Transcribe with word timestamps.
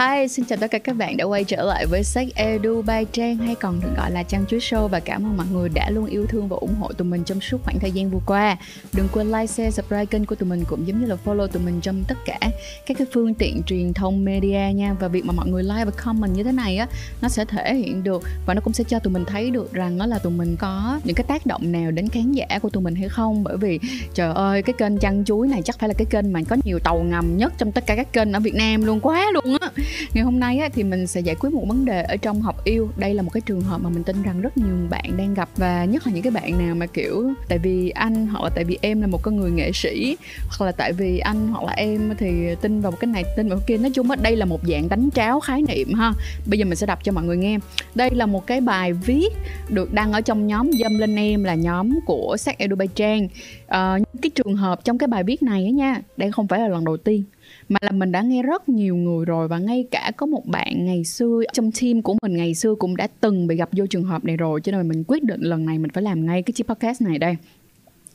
Hi, 0.00 0.28
xin 0.28 0.44
chào 0.44 0.58
tất 0.60 0.70
cả 0.70 0.78
các 0.78 0.96
bạn 0.96 1.16
đã 1.16 1.24
quay 1.24 1.44
trở 1.44 1.62
lại 1.62 1.86
với 1.86 2.04
sách 2.04 2.28
Edu 2.34 2.82
Bay 2.82 3.04
Trang 3.12 3.36
hay 3.36 3.54
còn 3.54 3.80
được 3.80 3.88
gọi 3.96 4.10
là 4.10 4.22
Trang 4.22 4.46
Chuối 4.46 4.60
Show 4.60 4.88
và 4.88 5.00
cảm 5.00 5.26
ơn 5.26 5.36
mọi 5.36 5.46
người 5.52 5.68
đã 5.68 5.90
luôn 5.90 6.06
yêu 6.06 6.26
thương 6.26 6.48
và 6.48 6.56
ủng 6.56 6.74
hộ 6.80 6.92
tụi 6.92 7.08
mình 7.08 7.24
trong 7.24 7.40
suốt 7.40 7.58
khoảng 7.64 7.78
thời 7.78 7.90
gian 7.90 8.10
vừa 8.10 8.18
qua. 8.26 8.56
Đừng 8.92 9.08
quên 9.12 9.26
like, 9.26 9.46
share, 9.46 9.70
subscribe 9.70 10.06
kênh 10.06 10.24
của 10.24 10.34
tụi 10.34 10.48
mình 10.48 10.64
cũng 10.68 10.86
giống 10.86 11.00
như 11.00 11.06
là 11.06 11.16
follow 11.24 11.46
tụi 11.46 11.62
mình 11.62 11.80
trong 11.80 12.04
tất 12.08 12.14
cả 12.24 12.38
các 12.86 12.98
cái 12.98 13.06
phương 13.12 13.34
tiện 13.34 13.62
truyền 13.66 13.92
thông 13.92 14.24
media 14.24 14.74
nha. 14.74 14.96
Và 15.00 15.08
việc 15.08 15.24
mà 15.24 15.32
mọi 15.32 15.48
người 15.48 15.62
like 15.62 15.84
và 15.84 15.90
comment 16.04 16.36
như 16.36 16.42
thế 16.42 16.52
này 16.52 16.76
á 16.76 16.86
nó 17.22 17.28
sẽ 17.28 17.44
thể 17.44 17.74
hiện 17.74 18.04
được 18.04 18.22
và 18.46 18.54
nó 18.54 18.60
cũng 18.60 18.72
sẽ 18.72 18.84
cho 18.84 18.98
tụi 18.98 19.12
mình 19.12 19.24
thấy 19.24 19.50
được 19.50 19.72
rằng 19.72 19.98
nó 19.98 20.06
là 20.06 20.18
tụi 20.18 20.32
mình 20.32 20.56
có 20.56 21.00
những 21.04 21.14
cái 21.14 21.24
tác 21.28 21.46
động 21.46 21.72
nào 21.72 21.90
đến 21.90 22.08
khán 22.08 22.32
giả 22.32 22.46
của 22.62 22.70
tụi 22.70 22.82
mình 22.82 22.94
hay 22.94 23.08
không. 23.08 23.44
Bởi 23.44 23.56
vì 23.56 23.80
trời 24.14 24.32
ơi 24.34 24.62
cái 24.62 24.74
kênh 24.78 24.98
Trang 24.98 25.24
chuối 25.24 25.48
này 25.48 25.62
chắc 25.64 25.78
phải 25.78 25.88
là 25.88 25.94
cái 25.98 26.06
kênh 26.10 26.32
mà 26.32 26.40
có 26.48 26.56
nhiều 26.64 26.78
tàu 26.78 27.02
ngầm 27.02 27.36
nhất 27.36 27.52
trong 27.58 27.72
tất 27.72 27.86
cả 27.86 27.96
các 27.96 28.12
kênh 28.12 28.32
ở 28.32 28.40
Việt 28.40 28.54
Nam 28.54 28.84
luôn 28.84 29.00
quá 29.00 29.26
luôn 29.32 29.56
á 29.60 29.70
ngày 30.14 30.24
hôm 30.24 30.40
nay 30.40 30.58
á, 30.58 30.68
thì 30.72 30.84
mình 30.84 31.06
sẽ 31.06 31.20
giải 31.20 31.34
quyết 31.34 31.52
một 31.52 31.64
vấn 31.68 31.84
đề 31.84 32.02
ở 32.02 32.16
trong 32.16 32.40
học 32.40 32.64
yêu. 32.64 32.90
Đây 32.96 33.14
là 33.14 33.22
một 33.22 33.30
cái 33.32 33.40
trường 33.40 33.60
hợp 33.60 33.80
mà 33.82 33.90
mình 33.90 34.04
tin 34.04 34.22
rằng 34.22 34.40
rất 34.40 34.56
nhiều 34.58 34.76
bạn 34.90 35.16
đang 35.16 35.34
gặp 35.34 35.48
và 35.56 35.84
nhất 35.84 36.06
là 36.06 36.12
những 36.12 36.22
cái 36.22 36.30
bạn 36.30 36.66
nào 36.66 36.74
mà 36.74 36.86
kiểu 36.86 37.32
tại 37.48 37.58
vì 37.58 37.90
anh 37.90 38.26
hoặc 38.26 38.44
là 38.44 38.50
tại 38.50 38.64
vì 38.64 38.78
em 38.80 39.00
là 39.00 39.06
một 39.06 39.22
con 39.22 39.36
người 39.36 39.50
nghệ 39.50 39.70
sĩ 39.74 40.16
hoặc 40.48 40.66
là 40.66 40.72
tại 40.72 40.92
vì 40.92 41.18
anh 41.18 41.48
hoặc 41.48 41.64
là 41.64 41.72
em 41.72 42.14
thì 42.18 42.54
tin 42.60 42.80
vào 42.80 42.92
một 42.92 42.98
cái 43.00 43.10
này 43.10 43.24
tin 43.36 43.48
vào 43.48 43.58
cái 43.58 43.64
kia. 43.66 43.82
Nói 43.82 43.90
chung 43.90 44.10
á 44.10 44.16
đây 44.22 44.36
là 44.36 44.44
một 44.44 44.60
dạng 44.68 44.88
đánh 44.88 45.08
tráo 45.14 45.40
khái 45.40 45.62
niệm 45.62 45.94
ha. 45.94 46.12
Bây 46.46 46.58
giờ 46.58 46.64
mình 46.64 46.76
sẽ 46.76 46.86
đọc 46.86 47.04
cho 47.04 47.12
mọi 47.12 47.24
người 47.24 47.36
nghe. 47.36 47.58
Đây 47.94 48.10
là 48.10 48.26
một 48.26 48.46
cái 48.46 48.60
bài 48.60 48.92
viết 48.92 49.28
được 49.68 49.92
đăng 49.92 50.12
ở 50.12 50.20
trong 50.20 50.46
nhóm 50.46 50.70
dâm 50.72 50.98
lên 50.98 51.16
em 51.16 51.44
là 51.44 51.54
nhóm 51.54 51.98
của 52.06 52.36
sách 52.38 52.58
Edu 52.58 52.76
Trang. 52.94 53.28
À, 53.66 53.98
cái 54.22 54.30
trường 54.30 54.56
hợp 54.56 54.84
trong 54.84 54.98
cái 54.98 55.06
bài 55.06 55.24
viết 55.24 55.42
này 55.42 55.64
á 55.64 55.70
nha 55.70 56.00
đây 56.16 56.32
không 56.32 56.48
phải 56.48 56.60
là 56.60 56.68
lần 56.68 56.84
đầu 56.84 56.96
tiên 56.96 57.24
mà 57.70 57.78
là 57.82 57.90
mình 57.90 58.12
đã 58.12 58.22
nghe 58.22 58.42
rất 58.42 58.68
nhiều 58.68 58.96
người 58.96 59.24
rồi 59.24 59.48
và 59.48 59.58
ngay 59.58 59.84
cả 59.90 60.12
có 60.16 60.26
một 60.26 60.46
bạn 60.46 60.84
ngày 60.84 61.04
xưa 61.04 61.42
trong 61.52 61.70
team 61.72 62.02
của 62.02 62.16
mình 62.22 62.36
ngày 62.36 62.54
xưa 62.54 62.74
cũng 62.74 62.96
đã 62.96 63.08
từng 63.20 63.46
bị 63.46 63.56
gặp 63.56 63.68
vô 63.72 63.86
trường 63.86 64.04
hợp 64.04 64.24
này 64.24 64.36
rồi. 64.36 64.60
Cho 64.60 64.72
nên 64.72 64.88
mình 64.88 65.04
quyết 65.06 65.22
định 65.24 65.40
lần 65.40 65.66
này 65.66 65.78
mình 65.78 65.90
phải 65.90 66.02
làm 66.02 66.26
ngay 66.26 66.42
cái 66.42 66.52
chiếc 66.52 66.66
podcast 66.68 67.02
này 67.02 67.18
đây. 67.18 67.36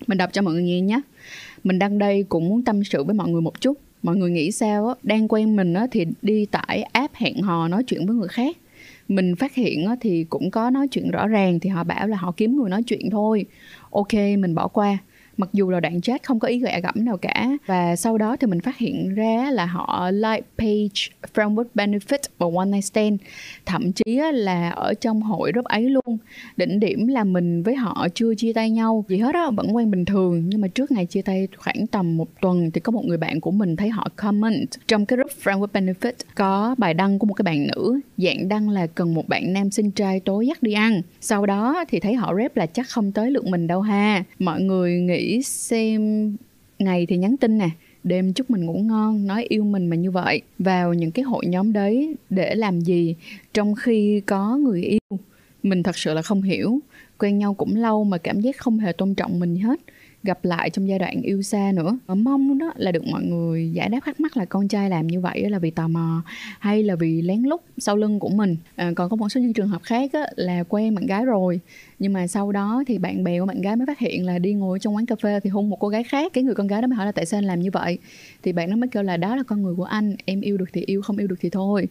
Mình 0.08 0.18
đọc 0.18 0.30
cho 0.34 0.42
mọi 0.42 0.54
người 0.54 0.64
nghe 0.64 0.82
nhé. 0.82 1.02
Mình 1.64 1.80
đăng 1.80 1.98
đây 1.98 2.24
cũng 2.30 2.50
muốn 2.50 2.64
tâm 2.64 2.84
sự 2.84 3.04
với 3.04 3.16
mọi 3.16 3.30
người 3.30 3.42
một 3.42 3.62
chút. 3.62 3.78
Mọi 4.04 4.16
người 4.16 4.32
nghĩ 4.32 4.52
sao 4.52 4.88
á? 4.88 4.96
Đang 5.04 5.28
quen 5.28 5.56
mình 5.56 5.74
á 5.74 5.88
thì 5.92 6.06
đi 6.22 6.46
tải 6.46 6.84
app 6.84 7.16
hẹn 7.16 7.42
hò 7.42 7.68
nói 7.68 7.84
chuyện 7.84 8.06
với 8.06 8.16
người 8.16 8.28
khác. 8.28 8.58
Mình 9.08 9.36
phát 9.36 9.56
hiện 9.56 9.86
á 9.86 9.96
thì 10.02 10.24
cũng 10.24 10.52
có 10.52 10.70
nói 10.70 10.88
chuyện 10.88 11.12
rõ 11.12 11.28
ràng 11.28 11.60
thì 11.60 11.70
họ 11.70 11.84
bảo 11.84 12.08
là 12.08 12.18
họ 12.18 12.34
kiếm 12.38 12.58
người 12.58 12.70
nói 12.70 12.84
chuyện 12.84 13.10
thôi. 13.10 13.46
Ok, 13.92 14.14
mình 14.14 14.56
bỏ 14.56 14.68
qua 14.68 14.98
mặc 15.38 15.50
dù 15.54 15.70
là 15.70 15.80
đoạn 15.80 16.02
chat 16.02 16.24
không 16.24 16.40
có 16.40 16.48
ý 16.48 16.60
gạ 16.60 16.80
gẫm 16.84 17.06
nào 17.06 17.18
cả, 17.18 17.50
và 17.66 17.96
sau 17.96 18.18
đó 18.18 18.38
thì 18.40 18.48
mình 18.48 18.60
phát 18.60 18.78
hiện 18.78 19.16
ra 19.16 19.52
là 19.52 19.66
họ 19.66 20.10
like 20.12 20.42
page 20.58 21.16
from 21.34 21.64
benefit 21.76 22.20
và 22.38 22.48
one 22.58 22.66
night 22.66 22.86
stand. 22.86 23.22
Thậm 23.66 23.92
chí 23.92 24.20
là 24.34 24.70
ở 24.70 24.94
trong 24.94 25.22
hội 25.22 25.52
group 25.52 25.66
ấy 25.66 25.90
luôn. 25.90 26.18
Đỉnh 26.58 26.80
điểm 26.80 27.08
là 27.08 27.24
mình 27.24 27.64
với 27.64 27.76
họ 27.76 28.08
chưa 28.14 28.36
chia 28.36 28.54
tay 28.54 28.70
nhau. 28.70 29.06
Gì 29.08 29.18
hết 29.18 29.36
á, 29.36 29.50
vẫn 29.56 29.76
quen 29.76 29.92
bình 29.92 30.06
thường. 30.06 30.50
Nhưng 30.50 30.62
mà 30.62 30.68
trước 30.68 30.92
ngày 30.92 31.06
chia 31.06 31.22
tay 31.22 31.48
khoảng 31.58 31.88
tầm 31.88 32.18
một 32.18 32.28
tuần 32.42 32.72
thì 32.72 32.82
có 32.82 32.92
một 32.92 33.06
người 33.06 33.18
bạn 33.18 33.42
của 33.42 33.52
mình 33.52 33.76
thấy 33.76 33.90
họ 33.90 34.08
comment 34.16 34.68
trong 34.88 35.06
cái 35.06 35.18
group 35.18 35.32
framework 35.44 35.68
benefit. 35.74 36.14
Có 36.36 36.76
bài 36.78 36.94
đăng 36.94 37.20
của 37.20 37.28
một 37.28 37.34
cái 37.34 37.44
bạn 37.44 37.68
nữ, 37.68 38.00
dạng 38.18 38.50
đăng 38.50 38.70
là 38.70 38.88
cần 38.88 39.14
một 39.14 39.28
bạn 39.28 39.54
nam 39.54 39.72
sinh 39.72 39.92
trai 39.92 40.20
tối 40.20 40.48
dắt 40.48 40.64
đi 40.64 40.74
ăn. 40.74 41.02
Sau 41.22 41.46
đó 41.46 41.84
thì 41.88 42.00
thấy 42.00 42.14
họ 42.14 42.36
rep 42.38 42.58
là 42.58 42.66
chắc 42.66 42.90
không 42.90 43.12
tới 43.12 43.32
lượt 43.32 43.46
mình 43.46 43.68
đâu 43.68 43.82
ha. 43.82 44.24
Mọi 44.40 44.62
người 44.62 45.00
nghĩ 45.00 45.25
xem 45.44 46.32
ngày 46.80 47.06
thì 47.06 47.18
nhắn 47.18 47.38
tin 47.38 47.58
nè, 47.58 47.70
đêm 48.04 48.34
chúc 48.34 48.50
mình 48.50 48.66
ngủ 48.66 48.74
ngon, 48.74 49.28
nói 49.28 49.46
yêu 49.50 49.64
mình 49.64 49.88
mà 49.88 49.96
như 49.96 50.12
vậy. 50.12 50.42
Vào 50.60 50.94
những 50.94 51.12
cái 51.12 51.24
hội 51.24 51.46
nhóm 51.46 51.74
đấy 51.74 52.16
để 52.30 52.56
làm 52.56 52.82
gì? 52.82 53.16
Trong 53.54 53.76
khi 53.76 54.22
có 54.26 54.58
người 54.58 54.84
yêu, 54.84 55.20
mình 55.64 55.84
thật 55.84 55.98
sự 55.98 56.14
là 56.14 56.22
không 56.22 56.42
hiểu. 56.42 56.80
Quen 57.18 57.38
nhau 57.38 57.54
cũng 57.54 57.76
lâu 57.76 58.04
mà 58.04 58.18
cảm 58.18 58.42
giác 58.42 58.58
không 58.58 58.80
hề 58.80 58.92
tôn 58.92 59.16
trọng 59.16 59.40
mình 59.40 59.56
hết 59.56 59.80
gặp 60.26 60.46
lại 60.46 60.70
trong 60.70 60.88
giai 60.88 61.00
đoạn 61.00 61.22
yêu 61.22 61.42
xa 61.42 61.72
nữa. 61.76 61.98
Và 62.06 62.16
mong 62.16 62.58
đó 62.58 62.74
là 62.76 62.92
được 62.92 63.08
mọi 63.08 63.24
người 63.24 63.72
giải 63.72 63.90
đáp 63.90 64.00
thắc 64.06 64.20
mắc 64.20 64.38
là 64.38 64.46
con 64.46 64.68
trai 64.68 64.90
làm 64.90 65.08
như 65.08 65.22
vậy 65.22 65.50
là 65.50 65.60
vì 65.60 65.72
tò 65.72 65.88
mò 65.88 66.22
hay 66.60 66.84
là 66.84 66.96
vì 66.96 67.22
lén 67.22 67.42
lút 67.44 67.62
sau 67.78 67.96
lưng 67.96 68.20
của 68.20 68.30
mình. 68.30 68.56
À, 68.76 68.92
còn 68.96 69.10
có 69.10 69.16
một 69.16 69.30
số 69.30 69.42
những 69.42 69.54
trường 69.54 69.68
hợp 69.68 69.84
khác 69.84 70.14
á, 70.14 70.28
là 70.36 70.64
quen 70.70 70.96
bạn 70.96 71.06
gái 71.06 71.26
rồi 71.26 71.60
nhưng 72.00 72.14
mà 72.14 72.28
sau 72.28 72.52
đó 72.52 72.84
thì 72.88 72.98
bạn 72.98 73.24
bè 73.24 73.40
của 73.40 73.46
bạn 73.46 73.62
gái 73.62 73.76
mới 73.76 73.86
phát 73.88 74.00
hiện 74.00 74.26
là 74.26 74.40
đi 74.40 74.54
ngồi 74.54 74.80
trong 74.80 74.96
quán 74.96 75.06
cà 75.06 75.16
phê 75.16 75.40
thì 75.40 75.50
hôn 75.50 75.70
một 75.70 75.78
cô 75.80 75.88
gái 75.88 76.04
khác. 76.04 76.34
Cái 76.34 76.44
người 76.44 76.56
con 76.56 76.68
gái 76.68 76.82
đó 76.82 76.88
mới 76.88 76.96
hỏi 76.96 77.06
là 77.06 77.12
tại 77.12 77.26
sao 77.26 77.38
anh 77.38 77.46
làm 77.46 77.60
như 77.60 77.72
vậy? 77.72 77.98
Thì 78.44 78.54
bạn 78.54 78.70
nó 78.70 78.76
mới 78.76 78.88
kêu 78.88 79.04
là 79.04 79.18
đó 79.18 79.36
là 79.36 79.44
con 79.44 79.62
người 79.62 79.76
của 79.76 79.84
anh 79.84 80.16
em 80.26 80.42
yêu 80.42 80.58
được 80.58 80.70
thì 80.74 80.82
yêu 80.86 81.02
không 81.02 81.18
yêu 81.18 81.28
được 81.28 81.36
thì 81.40 81.50
thôi 81.50 81.88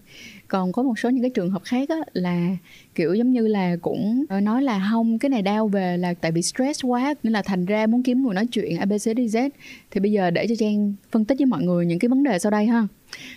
còn 0.55 0.73
có 0.73 0.83
một 0.83 0.99
số 0.99 1.11
những 1.11 1.23
cái 1.23 1.31
trường 1.31 1.51
hợp 1.51 1.63
khác 1.65 1.89
á, 1.89 1.97
là 2.13 2.57
kiểu 2.95 3.15
giống 3.15 3.33
như 3.33 3.47
là 3.47 3.77
cũng 3.83 4.25
ờ, 4.29 4.41
nói 4.41 4.63
là 4.63 4.89
không 4.91 5.19
cái 5.19 5.29
này 5.29 5.43
đau 5.43 5.69
về 5.69 5.97
là 5.97 6.15
tại 6.15 6.33
bị 6.33 6.43
stress 6.43 6.85
quá 6.85 7.15
nên 7.23 7.33
là 7.33 7.43
thành 7.43 7.67
ra 7.67 7.87
muốn 7.87 8.03
kiếm 8.03 8.23
người 8.23 8.35
nói 8.35 8.47
chuyện 8.47 8.77
abcdz 8.77 9.51
thì 9.91 10.01
bây 10.01 10.13
giờ 10.13 10.31
để 10.31 10.47
cho 10.49 10.55
trang 10.59 10.95
phân 11.11 11.25
tích 11.25 11.39
với 11.39 11.47
mọi 11.47 11.63
người 11.63 11.87
những 11.87 11.99
cái 11.99 12.09
vấn 12.09 12.23
đề 12.23 12.39
sau 12.39 12.51
đây 12.51 12.67
ha. 12.67 12.87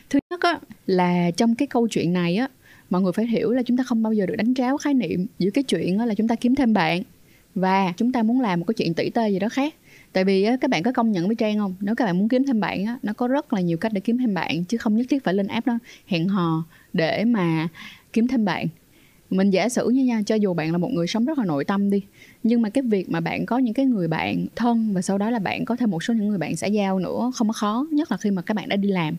Thứ 0.09 0.19
nhất 0.29 0.41
á, 0.41 0.59
là 0.85 1.31
trong 1.37 1.55
cái 1.55 1.67
câu 1.67 1.87
chuyện 1.87 2.13
này 2.13 2.35
á 2.35 2.47
mọi 2.89 3.01
người 3.01 3.11
phải 3.13 3.27
hiểu 3.27 3.51
là 3.51 3.63
chúng 3.63 3.77
ta 3.77 3.83
không 3.83 4.03
bao 4.03 4.13
giờ 4.13 4.25
được 4.25 4.35
đánh 4.35 4.53
tráo 4.53 4.77
khái 4.77 4.93
niệm 4.93 5.25
giữa 5.39 5.49
cái 5.49 5.63
chuyện 5.63 5.99
là 5.99 6.13
chúng 6.13 6.27
ta 6.27 6.35
kiếm 6.35 6.55
thêm 6.55 6.73
bạn 6.73 7.03
và 7.55 7.93
chúng 7.97 8.11
ta 8.11 8.23
muốn 8.23 8.41
làm 8.41 8.59
một 8.59 8.65
cái 8.65 8.73
chuyện 8.73 8.93
tỷ 8.93 9.09
tê 9.09 9.29
gì 9.29 9.39
đó 9.39 9.49
khác. 9.49 9.73
Tại 10.13 10.23
vì 10.23 10.43
á, 10.43 10.57
các 10.61 10.69
bạn 10.69 10.83
có 10.83 10.91
công 10.91 11.11
nhận 11.11 11.27
với 11.27 11.35
trang 11.35 11.57
không? 11.57 11.75
Nếu 11.79 11.95
các 11.95 12.05
bạn 12.05 12.17
muốn 12.17 12.29
kiếm 12.29 12.43
thêm 12.43 12.59
bạn 12.59 12.85
á, 12.85 12.97
nó 13.03 13.13
có 13.13 13.27
rất 13.27 13.53
là 13.53 13.61
nhiều 13.61 13.77
cách 13.77 13.93
để 13.93 14.01
kiếm 14.01 14.17
thêm 14.17 14.33
bạn 14.33 14.63
chứ 14.63 14.77
không 14.77 14.95
nhất 14.97 15.05
thiết 15.09 15.23
phải 15.23 15.33
lên 15.33 15.47
app 15.47 15.67
đó 15.67 15.79
hẹn 16.07 16.27
hò 16.27 16.63
để 16.93 17.25
mà 17.25 17.67
kiếm 18.13 18.27
thêm 18.27 18.45
bạn. 18.45 18.67
Mình 19.29 19.49
giả 19.49 19.69
sử 19.69 19.89
như 19.89 20.03
nha 20.03 20.21
cho 20.25 20.35
dù 20.35 20.53
bạn 20.53 20.71
là 20.71 20.77
một 20.77 20.89
người 20.91 21.07
sống 21.07 21.25
rất 21.25 21.37
là 21.37 21.45
nội 21.45 21.65
tâm 21.65 21.89
đi 21.89 22.01
nhưng 22.43 22.61
mà 22.61 22.69
cái 22.69 22.81
việc 22.81 23.09
mà 23.09 23.19
bạn 23.19 23.45
có 23.45 23.57
những 23.57 23.73
cái 23.73 23.85
người 23.85 24.07
bạn 24.07 24.45
thân 24.55 24.93
và 24.93 25.01
sau 25.01 25.17
đó 25.17 25.29
là 25.29 25.39
bạn 25.39 25.65
có 25.65 25.75
thêm 25.75 25.91
một 25.91 26.03
số 26.03 26.13
những 26.13 26.27
người 26.27 26.37
bạn 26.37 26.55
xã 26.55 26.67
giao 26.67 26.99
nữa 26.99 27.31
không 27.35 27.47
có 27.47 27.53
khó 27.53 27.85
nhất 27.91 28.11
là 28.11 28.17
khi 28.17 28.31
mà 28.31 28.41
các 28.41 28.53
bạn 28.53 28.69
đã 28.69 28.75
đi 28.75 28.89
làm. 28.89 29.15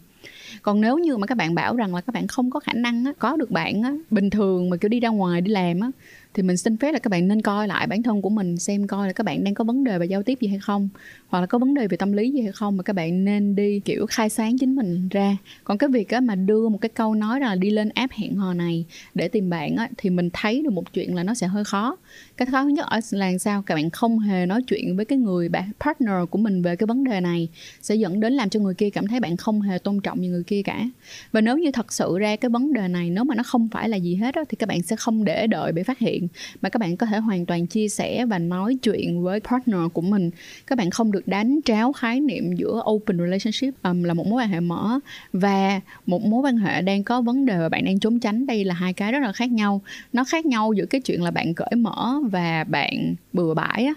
Còn 0.63 0.81
nếu 0.81 0.99
như 0.99 1.17
mà 1.17 1.27
các 1.27 1.39
bạn 1.39 1.55
bảo 1.55 1.77
rằng 1.77 1.95
là 1.95 2.01
các 2.01 2.15
bạn 2.15 2.27
không 2.27 2.51
có 2.51 2.61
khả 2.61 2.73
năng 2.73 3.05
á, 3.05 3.13
có 3.19 3.37
được 3.37 3.51
bạn 3.51 3.83
á, 3.83 3.95
bình 4.11 4.31
thường 4.31 4.71
mà 4.71 4.77
kiểu 4.77 4.89
đi 4.89 5.01
ra 5.01 5.09
ngoài 5.09 5.41
đi 5.41 5.51
làm 5.51 5.81
á 5.81 5.91
thì 6.35 6.43
mình 6.43 6.57
xin 6.57 6.77
phép 6.77 6.93
là 6.93 6.99
các 6.99 7.11
bạn 7.11 7.29
nên 7.29 7.43
coi 7.43 7.69
lại 7.69 7.87
bản 7.87 8.03
thân 8.03 8.23
của 8.23 8.31
mình 8.31 8.57
xem 8.57 8.87
coi 8.87 9.07
là 9.07 9.13
các 9.13 9.25
bạn 9.25 9.45
đang 9.45 9.55
có 9.55 9.65
vấn 9.65 9.85
đề 9.85 9.99
về 9.99 10.07
giao 10.07 10.23
tiếp 10.23 10.41
gì 10.41 10.49
hay 10.49 10.59
không, 10.59 10.89
hoặc 11.29 11.41
là 11.41 11.47
có 11.47 11.59
vấn 11.59 11.75
đề 11.75 11.89
về 11.89 11.97
tâm 11.97 12.13
lý 12.13 12.31
gì 12.31 12.41
hay 12.41 12.53
không 12.53 12.77
mà 12.77 12.83
các 12.83 12.93
bạn 12.93 13.25
nên 13.25 13.57
đi, 13.57 13.81
kiểu, 13.81 14.07
khai 14.07 14.29
sáng 14.29 14.59
chính 14.59 14.75
mình 14.75 15.09
ra. 15.09 15.37
Còn 15.65 15.79
cái 15.79 15.89
việc 15.89 16.09
á 16.09 16.21
mà 16.21 16.35
đưa 16.35 16.69
một 16.69 16.79
cái 16.81 16.89
câu 16.89 17.15
nói 17.15 17.41
là 17.41 17.55
đi 17.55 17.71
lên 17.71 17.89
app 17.89 18.13
hẹn 18.13 18.37
hò 18.37 18.55
này 18.55 18.85
để 19.15 19.29
tìm 19.29 19.51
bạn 19.51 19.77
á, 19.77 19.89
thì 19.99 20.11
mình 20.11 20.31
thấy 20.33 20.63
được 20.63 20.73
một 20.73 20.93
chuyện 20.93 21.15
là 21.15 21.23
nó 21.23 21.35
sẽ 21.35 21.47
hơi 21.47 21.65
khó. 21.65 21.97
Cái 22.37 22.47
khó 22.47 22.63
nhất 22.63 22.87
ở 22.87 23.01
là 23.11 23.39
sao? 23.39 23.63
Các 23.63 23.75
bạn 23.75 23.91
không 23.91 24.19
hề 24.19 24.47
nói 24.47 24.63
chuyện 24.63 24.97
với 24.97 25.05
cái 25.05 25.19
người 25.19 25.49
bạn, 25.49 25.71
partner 25.81 26.15
của 26.31 26.39
mình 26.39 26.63
về 26.63 26.77
cái 26.77 26.87
vấn 26.87 27.05
đề 27.05 27.21
này, 27.21 27.49
sẽ 27.83 27.95
dẫn 27.95 28.21
đến 28.21 28.33
làm 28.33 28.51
cho 28.51 28.61
người 28.61 28.75
kia 28.75 28.91
cảm 28.91 29.07
thấy 29.07 29.21
bạn 29.21 29.37
không 29.37 29.61
hề 29.61 29.79
tôn 29.79 30.01
trọng 30.01 30.21
như 30.21 30.31
người 30.31 30.45
kia 30.47 30.63
cả. 30.63 30.85
Và 31.33 31.41
nếu 31.41 31.59
như 31.59 31.73
thật 31.73 31.93
sự 31.93 32.19
ra 32.19 32.37
cái 32.37 32.49
vấn 32.49 32.73
đề 32.73 32.89
này, 32.89 33.11
nếu 33.11 33.25
mà 33.25 33.35
nó 33.35 33.43
không 33.43 33.69
phải 33.69 33.89
là 33.89 33.97
gì 33.97 34.15
hết 34.15 34.35
á, 34.35 34.43
thì 34.49 34.57
các 34.57 34.69
bạn 34.69 34.83
sẽ 34.83 34.97
không 34.97 35.25
để 35.25 35.47
đợi 35.47 35.73
bị 35.73 35.83
phát 35.83 35.99
hiện 35.99 36.18
mà 36.63 36.69
các 36.69 36.79
bạn 36.79 36.97
có 36.97 37.07
thể 37.07 37.19
hoàn 37.19 37.47
toàn 37.47 37.67
chia 37.67 37.89
sẻ 37.89 38.27
và 38.27 38.39
nói 38.39 38.77
chuyện 38.83 39.23
với 39.23 39.41
partner 39.41 39.81
của 39.93 40.01
mình. 40.01 40.31
Các 40.67 40.79
bạn 40.79 40.91
không 40.91 41.13
được 41.13 41.29
đánh 41.29 41.61
tráo 41.65 41.93
khái 41.93 42.21
niệm 42.21 42.57
giữa 42.57 42.83
open 42.91 43.19
relationship 43.19 43.83
um, 43.83 44.03
là 44.03 44.15
một 44.15 44.27
mối 44.27 44.43
quan 44.43 44.49
hệ 44.49 44.61
mở 44.61 44.99
và 45.33 45.81
một 46.07 46.23
mối 46.23 46.41
quan 46.41 46.57
hệ 46.57 46.83
đang 46.83 47.05
có 47.05 47.21
vấn 47.21 47.47
đề 47.47 47.59
và 47.59 47.69
bạn 47.69 47.85
đang 47.85 47.99
trốn 47.99 48.21
tránh. 48.21 48.47
Đây 48.47 48.65
là 48.65 48.75
hai 48.75 48.93
cái 48.93 49.13
rất 49.13 49.19
là 49.23 49.33
khác 49.33 49.51
nhau. 49.51 49.81
Nó 50.13 50.25
khác 50.25 50.47
nhau 50.47 50.73
giữa 50.73 50.87
cái 50.87 51.01
chuyện 51.01 51.23
là 51.23 51.31
bạn 51.31 51.55
cởi 51.55 51.75
mở 51.77 52.21
và 52.31 52.65
bạn 52.65 53.15
bừa 53.33 53.55
bãi 53.55 53.85
á. 53.85 53.95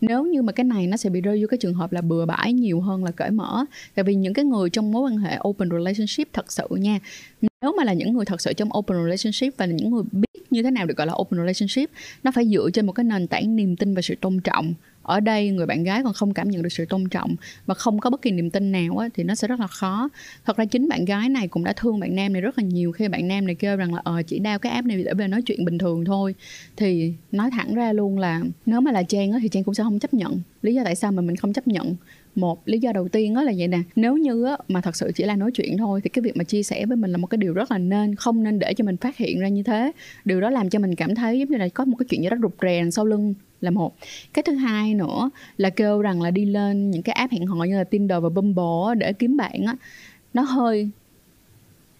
Nếu 0.00 0.24
như 0.24 0.42
mà 0.42 0.52
cái 0.52 0.64
này 0.64 0.86
nó 0.86 0.96
sẽ 0.96 1.10
bị 1.10 1.20
rơi 1.20 1.42
vô 1.42 1.46
cái 1.50 1.58
trường 1.58 1.74
hợp 1.74 1.92
là 1.92 2.00
bừa 2.00 2.26
bãi 2.26 2.52
nhiều 2.52 2.80
hơn 2.80 3.04
là 3.04 3.10
cởi 3.10 3.30
mở. 3.30 3.64
Tại 3.94 4.02
vì 4.02 4.14
những 4.14 4.34
cái 4.34 4.44
người 4.44 4.70
trong 4.70 4.92
mối 4.92 5.02
quan 5.02 5.18
hệ 5.18 5.38
open 5.48 5.70
relationship 5.70 6.28
thật 6.32 6.52
sự 6.52 6.68
nha 6.70 6.98
nếu 7.62 7.72
mà 7.76 7.84
là 7.84 7.92
những 7.92 8.12
người 8.12 8.24
thật 8.24 8.40
sự 8.40 8.52
trong 8.52 8.76
open 8.78 8.98
relationship 9.04 9.56
và 9.56 9.66
là 9.66 9.72
những 9.72 9.90
người 9.90 10.02
biết 10.12 10.29
như 10.50 10.62
thế 10.62 10.70
nào 10.70 10.86
được 10.86 10.96
gọi 10.96 11.06
là 11.06 11.14
open 11.14 11.38
relationship? 11.38 11.90
Nó 12.22 12.30
phải 12.30 12.48
dựa 12.48 12.70
trên 12.72 12.86
một 12.86 12.92
cái 12.92 13.04
nền 13.04 13.26
tảng 13.26 13.56
niềm 13.56 13.76
tin 13.76 13.94
và 13.94 14.02
sự 14.02 14.14
tôn 14.20 14.40
trọng. 14.40 14.74
Ở 15.02 15.20
đây 15.20 15.50
người 15.50 15.66
bạn 15.66 15.84
gái 15.84 16.02
còn 16.04 16.12
không 16.12 16.34
cảm 16.34 16.50
nhận 16.50 16.62
được 16.62 16.68
sự 16.72 16.84
tôn 16.84 17.08
trọng 17.08 17.36
và 17.66 17.74
không 17.74 17.98
có 17.98 18.10
bất 18.10 18.22
kỳ 18.22 18.30
niềm 18.30 18.50
tin 18.50 18.72
nào 18.72 18.98
á, 18.98 19.08
thì 19.14 19.24
nó 19.24 19.34
sẽ 19.34 19.48
rất 19.48 19.60
là 19.60 19.66
khó. 19.66 20.08
Thật 20.44 20.56
ra 20.56 20.64
chính 20.64 20.88
bạn 20.88 21.04
gái 21.04 21.28
này 21.28 21.48
cũng 21.48 21.64
đã 21.64 21.72
thương 21.72 22.00
bạn 22.00 22.16
nam 22.16 22.32
này 22.32 22.42
rất 22.42 22.58
là 22.58 22.64
nhiều 22.64 22.92
khi 22.92 23.08
bạn 23.08 23.28
nam 23.28 23.46
này 23.46 23.54
kêu 23.54 23.76
rằng 23.76 23.94
là 23.94 24.00
ờ 24.04 24.22
chỉ 24.22 24.38
đao 24.38 24.58
cái 24.58 24.72
app 24.72 24.86
này 24.86 25.02
để 25.04 25.14
về 25.14 25.28
nói 25.28 25.42
chuyện 25.42 25.64
bình 25.64 25.78
thường 25.78 26.04
thôi. 26.04 26.34
Thì 26.76 27.12
nói 27.32 27.50
thẳng 27.50 27.74
ra 27.74 27.92
luôn 27.92 28.18
là 28.18 28.40
nếu 28.66 28.80
mà 28.80 28.92
là 28.92 29.02
trang 29.02 29.32
á, 29.32 29.38
thì 29.42 29.48
trang 29.48 29.64
cũng 29.64 29.74
sẽ 29.74 29.82
không 29.82 29.98
chấp 29.98 30.14
nhận. 30.14 30.40
Lý 30.62 30.74
do 30.74 30.82
tại 30.84 30.94
sao 30.94 31.12
mà 31.12 31.22
mình 31.22 31.36
không 31.36 31.52
chấp 31.52 31.68
nhận? 31.68 31.96
Một 32.34 32.68
lý 32.68 32.78
do 32.78 32.92
đầu 32.92 33.08
tiên 33.08 33.34
đó 33.34 33.42
là 33.42 33.52
vậy 33.58 33.68
nè. 33.68 33.78
Nếu 33.96 34.16
như 34.16 34.44
á, 34.44 34.56
mà 34.68 34.80
thật 34.80 34.96
sự 34.96 35.12
chỉ 35.14 35.24
là 35.24 35.36
nói 35.36 35.50
chuyện 35.52 35.78
thôi 35.78 36.00
thì 36.04 36.10
cái 36.10 36.22
việc 36.22 36.36
mà 36.36 36.44
chia 36.44 36.62
sẻ 36.62 36.86
với 36.86 36.96
mình 36.96 37.12
là 37.12 37.18
một 37.18 37.26
cái 37.26 37.38
điều 37.38 37.52
rất 37.52 37.70
là 37.70 37.78
nên 37.78 38.14
không 38.14 38.42
nên 38.42 38.58
để 38.58 38.74
cho 38.74 38.84
mình 38.84 38.96
phát 38.96 39.16
hiện 39.16 39.40
ra 39.40 39.48
như 39.48 39.62
thế. 39.62 39.92
Điều 40.24 40.40
đó 40.40 40.50
làm 40.50 40.70
cho 40.70 40.78
mình 40.78 40.94
cảm 40.94 41.14
thấy 41.14 41.38
giống 41.38 41.48
như 41.48 41.56
là 41.56 41.68
có 41.68 41.84
một 41.84 41.96
cái 41.98 42.06
chuyện 42.10 42.22
gì 42.22 42.28
đó 42.28 42.36
rụt 42.42 42.52
rè 42.62 42.80
đằng 42.80 42.90
sau 42.90 43.04
lưng 43.04 43.34
là 43.60 43.70
một. 43.70 43.96
Cái 44.32 44.42
thứ 44.42 44.54
hai 44.54 44.94
nữa 44.94 45.30
là 45.56 45.70
kêu 45.70 46.02
rằng 46.02 46.22
là 46.22 46.30
đi 46.30 46.44
lên 46.44 46.90
những 46.90 47.02
cái 47.02 47.12
app 47.12 47.32
hẹn 47.32 47.46
hò 47.46 47.64
như 47.64 47.76
là 47.76 47.84
tinder 47.84 48.22
và 48.22 48.28
bumble 48.28 48.94
để 48.98 49.12
kiếm 49.12 49.36
bạn 49.36 49.64
á 49.66 49.76
nó 50.34 50.42
hơi 50.42 50.90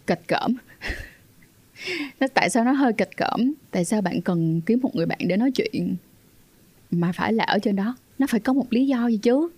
kịch 0.07 0.23
cỡm. 0.29 0.55
Nó 2.21 2.27
tại 2.35 2.51
sao 2.51 2.65
nó 2.65 2.73
hơi 2.73 2.93
kịch 2.93 3.17
cỡm? 3.17 3.53
Tại 3.71 3.85
sao 3.85 4.01
bạn 4.01 4.21
cần 4.21 4.61
kiếm 4.67 4.81
một 4.83 4.97
người 4.97 5.07
bạn 5.07 5.19
để 5.27 5.37
nói 5.37 5.51
chuyện? 5.51 5.97
Mà 6.91 7.13
phải 7.13 7.33
là 7.33 7.45
ở 7.45 7.59
trên 7.59 7.77
đó. 7.77 7.97
Nó 8.19 8.27
phải 8.31 8.41
có 8.41 8.53
một 8.53 8.67
lý 8.71 8.87
do 8.87 9.07
gì 9.07 9.17
chứ? 9.17 9.49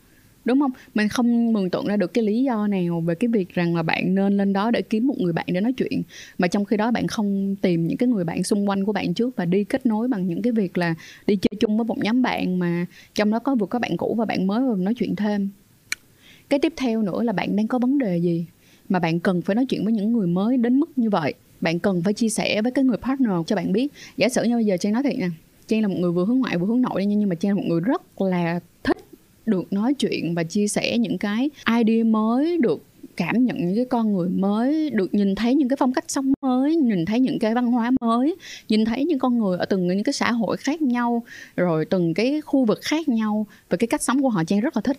Đúng 0.44 0.60
không? 0.60 0.70
Mình 0.94 1.08
không 1.08 1.52
mường 1.52 1.70
tượng 1.70 1.86
ra 1.86 1.96
được 1.96 2.14
cái 2.14 2.24
lý 2.24 2.42
do 2.42 2.66
nào 2.66 3.00
về 3.00 3.14
cái 3.14 3.28
việc 3.28 3.54
rằng 3.54 3.76
là 3.76 3.82
bạn 3.82 4.14
nên 4.14 4.36
lên 4.36 4.52
đó 4.52 4.70
để 4.70 4.82
kiếm 4.82 5.06
một 5.06 5.18
người 5.18 5.32
bạn 5.32 5.46
để 5.48 5.60
nói 5.60 5.72
chuyện. 5.72 6.02
Mà 6.38 6.48
trong 6.48 6.64
khi 6.64 6.76
đó 6.76 6.90
bạn 6.90 7.06
không 7.06 7.56
tìm 7.62 7.86
những 7.86 7.96
cái 7.96 8.08
người 8.08 8.24
bạn 8.24 8.42
xung 8.42 8.68
quanh 8.68 8.84
của 8.84 8.92
bạn 8.92 9.14
trước 9.14 9.36
và 9.36 9.44
đi 9.44 9.64
kết 9.64 9.86
nối 9.86 10.08
bằng 10.08 10.26
những 10.26 10.42
cái 10.42 10.52
việc 10.52 10.78
là 10.78 10.94
đi 11.26 11.36
chơi 11.36 11.56
chung 11.60 11.76
với 11.76 11.84
một 11.84 11.98
nhóm 11.98 12.22
bạn 12.22 12.58
mà 12.58 12.86
trong 13.14 13.30
đó 13.30 13.38
có 13.38 13.54
vừa 13.54 13.66
có 13.66 13.78
bạn 13.78 13.96
cũ 13.96 14.14
và 14.18 14.24
bạn 14.24 14.46
mới 14.46 14.60
và 14.68 14.76
nói 14.76 14.94
chuyện 14.94 15.16
thêm. 15.16 15.50
Cái 16.48 16.60
tiếp 16.60 16.72
theo 16.76 17.02
nữa 17.02 17.22
là 17.22 17.32
bạn 17.32 17.56
đang 17.56 17.68
có 17.68 17.78
vấn 17.78 17.98
đề 17.98 18.16
gì 18.16 18.46
mà 18.88 18.98
bạn 18.98 19.20
cần 19.20 19.42
phải 19.42 19.56
nói 19.56 19.66
chuyện 19.66 19.84
với 19.84 19.92
những 19.92 20.12
người 20.12 20.26
mới 20.26 20.56
đến 20.56 20.80
mức 20.80 20.98
như 20.98 21.10
vậy? 21.10 21.34
Bạn 21.60 21.78
cần 21.78 22.02
phải 22.02 22.12
chia 22.12 22.28
sẻ 22.28 22.62
với 22.62 22.72
cái 22.72 22.84
người 22.84 22.96
partner 22.96 23.32
cho 23.46 23.56
bạn 23.56 23.72
biết. 23.72 23.92
Giả 24.16 24.28
sử 24.28 24.44
như 24.44 24.54
bây 24.54 24.64
giờ 24.64 24.76
trang 24.76 24.92
nói 24.92 25.02
thiệt 25.02 25.18
nè, 25.18 25.28
trang 25.66 25.82
là 25.82 25.88
một 25.88 25.94
người 25.98 26.12
vừa 26.12 26.24
hướng 26.24 26.38
ngoại, 26.38 26.58
vừa 26.58 26.66
hướng 26.66 26.82
nội 26.82 27.06
nhưng 27.06 27.28
mà 27.28 27.34
trang 27.34 27.50
là 27.50 27.62
một 27.62 27.66
người 27.68 27.80
rất 27.80 28.20
là 28.20 28.60
thích 28.82 28.98
được 29.46 29.72
nói 29.72 29.94
chuyện 29.94 30.34
và 30.34 30.42
chia 30.42 30.68
sẻ 30.68 30.98
những 30.98 31.18
cái 31.18 31.50
idea 31.78 32.04
mới, 32.04 32.58
được 32.58 32.82
cảm 33.16 33.44
nhận 33.44 33.56
những 33.66 33.76
cái 33.76 33.84
con 33.84 34.12
người 34.12 34.28
mới, 34.28 34.90
được 34.90 35.14
nhìn 35.14 35.34
thấy 35.34 35.54
những 35.54 35.68
cái 35.68 35.76
phong 35.76 35.92
cách 35.92 36.04
sống 36.08 36.32
mới, 36.42 36.76
nhìn 36.76 37.04
thấy 37.04 37.20
những 37.20 37.38
cái 37.38 37.54
văn 37.54 37.66
hóa 37.66 37.90
mới, 38.00 38.36
nhìn 38.68 38.84
thấy 38.84 39.04
những 39.04 39.18
con 39.18 39.38
người 39.38 39.58
ở 39.58 39.64
từng 39.64 39.88
những 39.88 40.02
cái 40.02 40.12
xã 40.12 40.32
hội 40.32 40.56
khác 40.56 40.82
nhau, 40.82 41.22
rồi 41.56 41.84
từng 41.84 42.14
cái 42.14 42.40
khu 42.40 42.64
vực 42.64 42.78
khác 42.82 43.08
nhau. 43.08 43.46
Và 43.68 43.76
cái 43.76 43.86
cách 43.88 44.02
sống 44.02 44.22
của 44.22 44.28
họ 44.28 44.44
trang 44.44 44.60
rất 44.60 44.76
là 44.76 44.82
thích. 44.82 44.98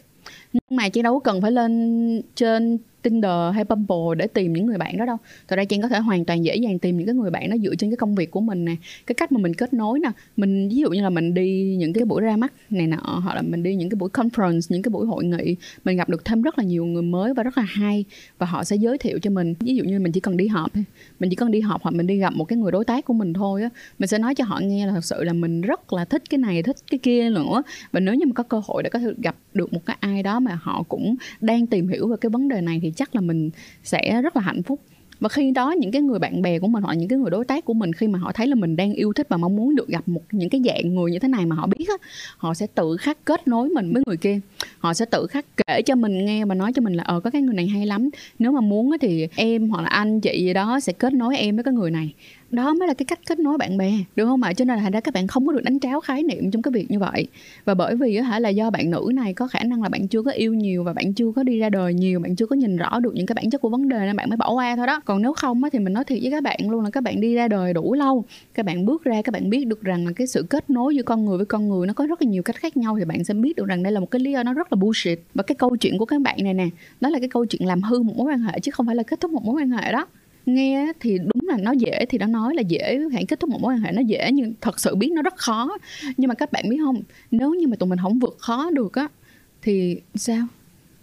Nhưng 0.54 0.78
mà 0.78 0.90
chị 0.90 1.02
đâu 1.02 1.20
cần 1.20 1.42
phải 1.42 1.52
lên 1.52 2.22
trên 2.36 2.78
Tinder 3.04 3.54
hay 3.54 3.64
Bumble 3.64 4.16
để 4.18 4.28
tìm 4.28 4.54
những 4.54 4.66
người 4.66 4.78
bạn 4.78 4.98
đó 4.98 5.06
đâu. 5.06 5.18
Thật 5.48 5.56
ra 5.56 5.66
Trang 5.66 5.82
có 5.82 5.88
thể 5.88 6.00
hoàn 6.00 6.26
toàn 6.26 6.46
dễ 6.46 6.56
dàng 6.56 6.80
tìm 6.80 6.98
những 6.98 7.06
cái 7.08 7.16
người 7.16 7.32
bạn 7.32 7.50
đó 7.50 7.56
dựa 7.64 7.76
trên 7.76 7.90
cái 7.90 7.98
công 7.98 8.16
việc 8.16 8.32
của 8.32 8.42
mình 8.42 8.66
nè, 8.66 8.76
cái 9.08 9.16
cách 9.16 9.32
mà 9.32 9.40
mình 9.40 9.54
kết 9.54 9.74
nối 9.74 10.00
nè. 10.00 10.12
Mình 10.38 10.70
ví 10.70 10.78
dụ 10.78 10.90
như 10.90 11.02
là 11.02 11.10
mình 11.10 11.34
đi 11.34 11.76
những 11.80 11.94
cái 11.94 12.06
buổi 12.06 12.22
ra 12.22 12.38
mắt 12.38 12.54
này 12.70 12.88
nọ 12.88 13.22
hoặc 13.24 13.36
là 13.36 13.42
mình 13.42 13.64
đi 13.64 13.76
những 13.76 13.90
cái 13.90 13.96
buổi 13.96 14.10
conference, 14.10 14.62
những 14.70 14.82
cái 14.82 14.90
buổi 14.90 15.08
hội 15.08 15.26
nghị, 15.26 15.56
mình 15.86 15.98
gặp 15.98 16.10
được 16.10 16.26
thêm 16.26 16.42
rất 16.42 16.58
là 16.58 16.64
nhiều 16.64 16.86
người 16.86 17.04
mới 17.04 17.34
và 17.34 17.44
rất 17.44 17.58
là 17.58 17.64
hay 17.64 18.06
và 18.38 18.46
họ 18.46 18.64
sẽ 18.64 18.76
giới 18.76 18.98
thiệu 18.98 19.20
cho 19.20 19.30
mình. 19.30 19.54
Ví 19.60 19.76
dụ 19.76 19.84
như 19.84 20.00
mình 20.00 20.12
chỉ 20.12 20.20
cần 20.20 20.38
đi 20.38 20.48
họp 20.48 20.74
thôi, 20.74 20.84
mình 21.20 21.30
chỉ 21.30 21.36
cần 21.36 21.52
đi 21.52 21.60
họp 21.60 21.84
hoặc 21.84 21.92
mình 21.92 22.08
đi 22.08 22.18
gặp 22.18 22.34
một 22.34 22.46
cái 22.46 22.58
người 22.58 22.72
đối 22.72 22.86
tác 22.86 23.06
của 23.06 23.14
mình 23.14 23.34
thôi 23.34 23.64
á, 23.64 23.70
mình 24.00 24.08
sẽ 24.08 24.18
nói 24.18 24.36
cho 24.36 24.44
họ 24.44 24.60
nghe 24.64 24.86
là 24.86 24.94
thật 24.94 25.06
sự 25.06 25.24
là 25.24 25.34
mình 25.34 25.62
rất 25.62 25.94
là 25.94 26.06
thích 26.06 26.24
cái 26.30 26.38
này, 26.38 26.64
thích 26.64 26.76
cái 26.92 26.98
kia 26.98 27.30
nữa. 27.30 27.64
Và 27.92 28.00
nếu 28.00 28.16
như 28.16 28.26
mà 28.26 28.34
có 28.34 28.44
cơ 28.44 28.62
hội 28.66 28.84
để 28.84 28.90
có 28.90 29.00
thể 29.00 29.08
gặp 29.18 29.36
được 29.54 29.74
một 29.74 29.86
cái 29.86 29.98
ai 30.00 30.24
đó 30.24 30.40
mà 30.40 30.60
họ 30.62 30.84
cũng 30.84 31.16
đang 31.42 31.68
tìm 31.68 31.88
hiểu 31.88 32.08
về 32.08 32.16
cái 32.22 32.30
vấn 32.30 32.48
đề 32.48 32.62
này 32.62 32.80
thì 32.84 32.93
chắc 32.94 33.16
là 33.16 33.22
mình 33.22 33.50
sẽ 33.84 34.22
rất 34.22 34.36
là 34.36 34.42
hạnh 34.42 34.64
phúc. 34.64 34.80
Và 35.20 35.30
khi 35.30 35.52
đó 35.52 35.72
những 35.72 35.92
cái 35.92 36.02
người 36.02 36.20
bạn 36.20 36.42
bè 36.42 36.60
của 36.60 36.68
mình 36.68 36.84
hoặc 36.84 36.94
những 36.94 37.08
cái 37.08 37.20
người 37.20 37.32
đối 37.32 37.46
tác 37.46 37.66
của 37.66 37.74
mình 37.74 37.94
khi 37.94 38.08
mà 38.08 38.20
họ 38.20 38.32
thấy 38.32 38.48
là 38.48 38.56
mình 38.56 38.76
đang 38.76 38.94
yêu 38.94 39.14
thích 39.14 39.30
và 39.30 39.38
mong 39.38 39.56
muốn 39.56 39.76
được 39.76 39.88
gặp 39.88 40.08
một 40.08 40.22
những 40.32 40.50
cái 40.50 40.62
dạng 40.66 40.96
người 40.96 41.12
như 41.12 41.20
thế 41.20 41.28
này 41.28 41.46
mà 41.46 41.56
họ 41.56 41.68
biết 41.68 41.86
á, 41.88 42.08
họ 42.38 42.54
sẽ 42.54 42.68
tự 42.76 42.98
khắc 42.98 43.26
kết 43.26 43.48
nối 43.48 43.70
mình 43.70 43.94
với 43.94 44.04
người 44.06 44.18
kia. 44.18 44.40
Họ 44.80 44.94
sẽ 44.94 45.06
tự 45.06 45.28
khắc 45.28 45.46
kể 45.68 45.82
cho 45.82 45.96
mình 45.96 46.26
nghe 46.26 46.46
và 46.46 46.56
nói 46.56 46.74
cho 46.74 46.82
mình 46.82 46.94
là 46.94 47.04
ờ 47.04 47.20
có 47.20 47.30
cái 47.30 47.42
người 47.42 47.56
này 47.56 47.68
hay 47.68 47.86
lắm. 47.86 48.10
Nếu 48.40 48.52
mà 48.52 48.62
muốn 48.62 48.92
á 48.92 48.98
thì 49.02 49.28
em 49.36 49.70
hoặc 49.70 49.82
là 49.82 49.88
anh, 49.88 50.20
chị 50.20 50.44
gì 50.46 50.54
đó 50.54 50.80
sẽ 50.80 50.94
kết 50.94 51.14
nối 51.14 51.38
em 51.38 51.56
với 51.56 51.64
cái 51.64 51.74
người 51.74 51.92
này 51.92 52.14
đó 52.54 52.74
mới 52.74 52.88
là 52.88 52.94
cái 52.94 53.06
cách 53.06 53.20
kết 53.28 53.40
nối 53.40 53.58
bạn 53.58 53.78
bè 53.78 53.92
đúng 54.16 54.28
không 54.28 54.44
ạ? 54.44 54.54
Cho 54.54 54.66
nên 54.66 54.78
là 54.78 54.84
thành 54.84 54.92
ra 54.92 55.00
các 55.00 55.14
bạn 55.14 55.28
không 55.28 55.48
có 55.48 55.54
được 55.54 55.64
đánh 55.64 55.80
tráo 55.80 56.02
khái 56.02 56.24
niệm 56.24 56.52
trong 56.52 56.62
cái 56.62 56.72
việc 56.72 56.92
như 56.92 57.00
vậy. 57.00 57.28
Và 57.66 57.74
bởi 57.74 57.96
vì 57.96 58.18
hả 58.18 58.40
là 58.40 58.50
do 58.50 58.70
bạn 58.70 58.92
nữ 58.92 59.12
này 59.14 59.34
có 59.34 59.48
khả 59.48 59.64
năng 59.64 59.84
là 59.84 59.90
bạn 59.90 60.08
chưa 60.08 60.22
có 60.22 60.32
yêu 60.32 60.54
nhiều 60.54 60.84
và 60.84 60.94
bạn 60.94 61.14
chưa 61.14 61.32
có 61.36 61.44
đi 61.44 61.60
ra 61.60 61.70
đời 61.70 61.94
nhiều 61.94 62.20
bạn 62.20 62.36
chưa 62.36 62.46
có 62.46 62.56
nhìn 62.56 62.78
rõ 62.78 63.00
được 63.00 63.16
những 63.16 63.26
cái 63.26 63.34
bản 63.34 63.50
chất 63.50 63.62
của 63.62 63.70
vấn 63.70 63.90
đề 63.90 64.00
nên 64.00 64.16
bạn 64.16 64.30
mới 64.30 64.38
bỏ 64.38 64.54
qua 64.54 64.76
thôi 64.76 64.88
đó. 64.88 65.02
Còn 65.06 65.22
nếu 65.22 65.34
không 65.34 65.64
á, 65.64 65.70
thì 65.74 65.80
mình 65.80 65.94
nói 65.94 66.04
thiệt 66.04 66.20
với 66.22 66.32
các 66.32 66.44
bạn 66.44 66.60
luôn 66.70 66.84
là 66.84 66.90
các 66.90 67.04
bạn 67.04 67.22
đi 67.22 67.36
ra 67.36 67.48
đời 67.48 67.74
đủ 67.74 67.94
lâu 67.94 68.26
các 68.54 68.66
bạn 68.66 68.86
bước 68.86 69.04
ra 69.04 69.22
các 69.22 69.32
bạn 69.32 69.50
biết 69.50 69.68
được 69.68 69.82
rằng 69.82 70.06
là 70.06 70.12
cái 70.16 70.28
sự 70.28 70.46
kết 70.50 70.70
nối 70.70 70.96
giữa 70.96 71.04
con 71.04 71.26
người 71.26 71.38
với 71.38 71.46
con 71.46 71.70
người 71.70 71.88
nó 71.88 71.94
có 71.94 72.06
rất 72.06 72.22
là 72.22 72.30
nhiều 72.30 72.44
cách 72.44 72.56
khác 72.56 72.78
nhau 72.78 72.96
thì 73.00 73.06
bạn 73.06 73.24
sẽ 73.24 73.34
biết 73.34 73.56
được 73.56 73.66
rằng 73.68 73.84
đây 73.84 73.94
là 73.94 74.00
một 74.00 74.12
cái 74.12 74.20
lý 74.20 74.32
do 74.32 74.44
nó 74.44 74.54
rất 74.54 74.74
là 74.74 74.76
bullshit. 74.76 75.20
Và 75.34 75.44
cái 75.44 75.56
câu 75.56 75.78
chuyện 75.78 75.98
của 75.98 76.06
các 76.06 76.22
bạn 76.22 76.38
này 76.44 76.54
nè 76.54 76.68
đó 77.02 77.10
là 77.10 77.20
cái 77.20 77.30
câu 77.30 77.46
chuyện 77.46 77.68
làm 77.68 77.82
hư 77.82 78.02
một 78.02 78.14
mối 78.18 78.34
quan 78.34 78.40
hệ 78.40 78.60
chứ 78.60 78.72
không 78.72 78.86
phải 78.86 78.96
là 78.96 79.04
kết 79.04 79.20
thúc 79.20 79.32
một 79.32 79.44
mối 79.44 79.62
quan 79.62 79.70
hệ 79.70 79.92
đó 79.92 80.08
nghe 80.46 80.92
thì 81.00 81.18
đúng 81.18 81.50
là 81.50 81.58
nó 81.58 81.72
dễ, 81.72 82.06
thì 82.10 82.18
nó 82.18 82.28
nói 82.28 82.56
là 82.56 82.62
dễ, 82.62 83.00
hãy 83.14 83.26
kết 83.26 83.40
thúc 83.40 83.50
một 83.50 83.62
mối 83.62 83.74
quan 83.74 83.82
hệ 83.82 83.92
nó 83.92 84.02
dễ, 84.02 84.32
nhưng 84.34 84.54
thật 84.62 84.80
sự 84.80 84.96
biết 84.96 85.12
nó 85.12 85.22
rất 85.22 85.38
khó. 85.38 85.78
Nhưng 86.18 86.28
mà 86.28 86.36
các 86.36 86.52
bạn 86.52 86.70
biết 86.70 86.78
không, 86.86 87.02
nếu 87.32 87.54
như 87.54 87.68
mà 87.68 87.76
tụi 87.76 87.90
mình 87.90 88.00
không 88.02 88.20
vượt 88.20 88.36
khó 88.40 88.70
được 88.70 88.94
á, 88.94 89.08
thì 89.62 89.98
sao? 90.16 90.48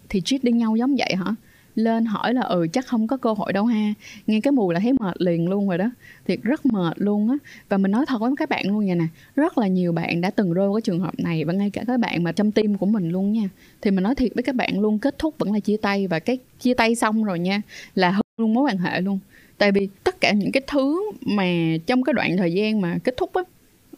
Thì 0.09 0.21
cheat 0.21 0.43
đi 0.43 0.51
nhau 0.51 0.75
giống 0.75 0.95
vậy 0.95 1.15
hả? 1.15 1.35
Lên 1.75 2.05
hỏi 2.05 2.33
là 2.33 2.41
ừ 2.41 2.67
chắc 2.73 2.85
không 2.87 3.07
có 3.07 3.17
cơ 3.17 3.33
hội 3.33 3.53
đâu 3.53 3.65
ha. 3.65 3.93
Nghe 4.27 4.41
cái 4.41 4.51
mùi 4.51 4.73
là 4.73 4.79
thấy 4.79 4.93
mệt 4.93 5.21
liền 5.21 5.49
luôn 5.49 5.67
rồi 5.69 5.77
đó. 5.77 5.91
Thiệt 6.27 6.39
rất 6.43 6.65
mệt 6.65 6.93
luôn 6.97 7.29
á. 7.29 7.35
Và 7.69 7.77
mình 7.77 7.91
nói 7.91 8.05
thật 8.07 8.21
với 8.21 8.31
các 8.37 8.49
bạn 8.49 8.67
luôn 8.67 8.85
nha 8.85 8.95
nè, 8.95 9.05
rất 9.35 9.57
là 9.57 9.67
nhiều 9.67 9.91
bạn 9.91 10.21
đã 10.21 10.29
từng 10.29 10.53
rơi 10.53 10.67
vào 10.67 10.75
cái 10.75 10.81
trường 10.81 10.99
hợp 10.99 11.19
này, 11.19 11.43
và 11.43 11.53
ngay 11.53 11.69
cả 11.69 11.83
các 11.87 11.99
bạn 11.99 12.23
mà 12.23 12.31
trong 12.31 12.51
tim 12.51 12.77
của 12.77 12.85
mình 12.85 13.09
luôn 13.09 13.33
nha. 13.33 13.49
Thì 13.81 13.91
mình 13.91 14.03
nói 14.03 14.15
thiệt 14.15 14.31
với 14.35 14.43
các 14.43 14.55
bạn 14.55 14.79
luôn, 14.79 14.99
kết 14.99 15.19
thúc 15.19 15.35
vẫn 15.37 15.53
là 15.53 15.59
chia 15.59 15.77
tay, 15.77 16.07
và 16.07 16.19
cái 16.19 16.37
chia 16.59 16.73
tay 16.73 16.95
xong 16.95 17.23
rồi 17.23 17.39
nha, 17.39 17.61
là 17.95 18.11
hư 18.11 18.21
luôn 18.37 18.53
mối 18.53 18.63
quan 18.63 18.77
hệ 18.77 19.01
luôn 19.01 19.19
tại 19.61 19.71
vì 19.71 19.89
tất 20.03 20.21
cả 20.21 20.31
những 20.31 20.51
cái 20.51 20.61
thứ 20.67 21.11
mà 21.25 21.45
trong 21.85 22.03
cái 22.03 22.13
đoạn 22.13 22.37
thời 22.37 22.53
gian 22.53 22.81
mà 22.81 22.97
kết 23.03 23.17
thúc 23.17 23.33
á, 23.33 23.41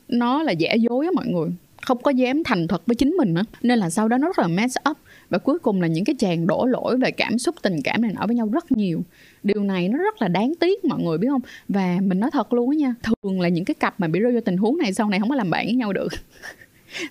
nó 0.07 0.43
là 0.43 0.51
giả 0.51 0.73
dối 0.73 1.05
á 1.05 1.11
mọi 1.15 1.27
người. 1.27 1.49
Không 1.81 2.01
có 2.01 2.11
dám 2.11 2.43
thành 2.43 2.67
thật 2.67 2.83
với 2.85 2.95
chính 2.95 3.09
mình 3.17 3.35
á. 3.35 3.43
Nên 3.61 3.79
là 3.79 3.89
sau 3.89 4.07
đó 4.07 4.17
nó 4.17 4.27
rất 4.27 4.39
là 4.39 4.47
mess 4.47 4.77
up. 4.89 4.97
Và 5.29 5.37
cuối 5.37 5.59
cùng 5.59 5.81
là 5.81 5.87
những 5.87 6.05
cái 6.05 6.15
chàng 6.19 6.47
đổ 6.47 6.65
lỗi 6.65 6.97
về 6.97 7.11
cảm 7.11 7.39
xúc, 7.39 7.55
tình 7.61 7.81
cảm 7.83 8.01
này 8.01 8.11
nọ 8.13 8.27
với 8.27 8.35
nhau 8.35 8.49
rất 8.53 8.71
nhiều. 8.71 9.01
Điều 9.43 9.63
này 9.63 9.89
nó 9.89 9.97
rất 9.97 10.21
là 10.21 10.27
đáng 10.27 10.53
tiếc 10.59 10.85
mọi 10.85 11.01
người, 11.03 11.17
biết 11.17 11.27
không? 11.31 11.41
Và 11.67 11.97
mình 12.01 12.19
nói 12.19 12.29
thật 12.33 12.53
luôn 12.53 12.69
á 12.69 12.75
nha, 12.75 12.95
thường 13.03 13.41
là 13.41 13.49
những 13.49 13.65
cái 13.65 13.75
cặp 13.75 13.99
mà 13.99 14.07
bị 14.07 14.19
rơi 14.19 14.31
vào 14.31 14.41
tình 14.45 14.57
huống 14.57 14.77
này 14.77 14.93
sau 14.93 15.09
này 15.09 15.19
không 15.19 15.29
có 15.29 15.35
làm 15.35 15.49
bạn 15.49 15.65
với 15.65 15.75
nhau 15.75 15.93
được 15.93 16.07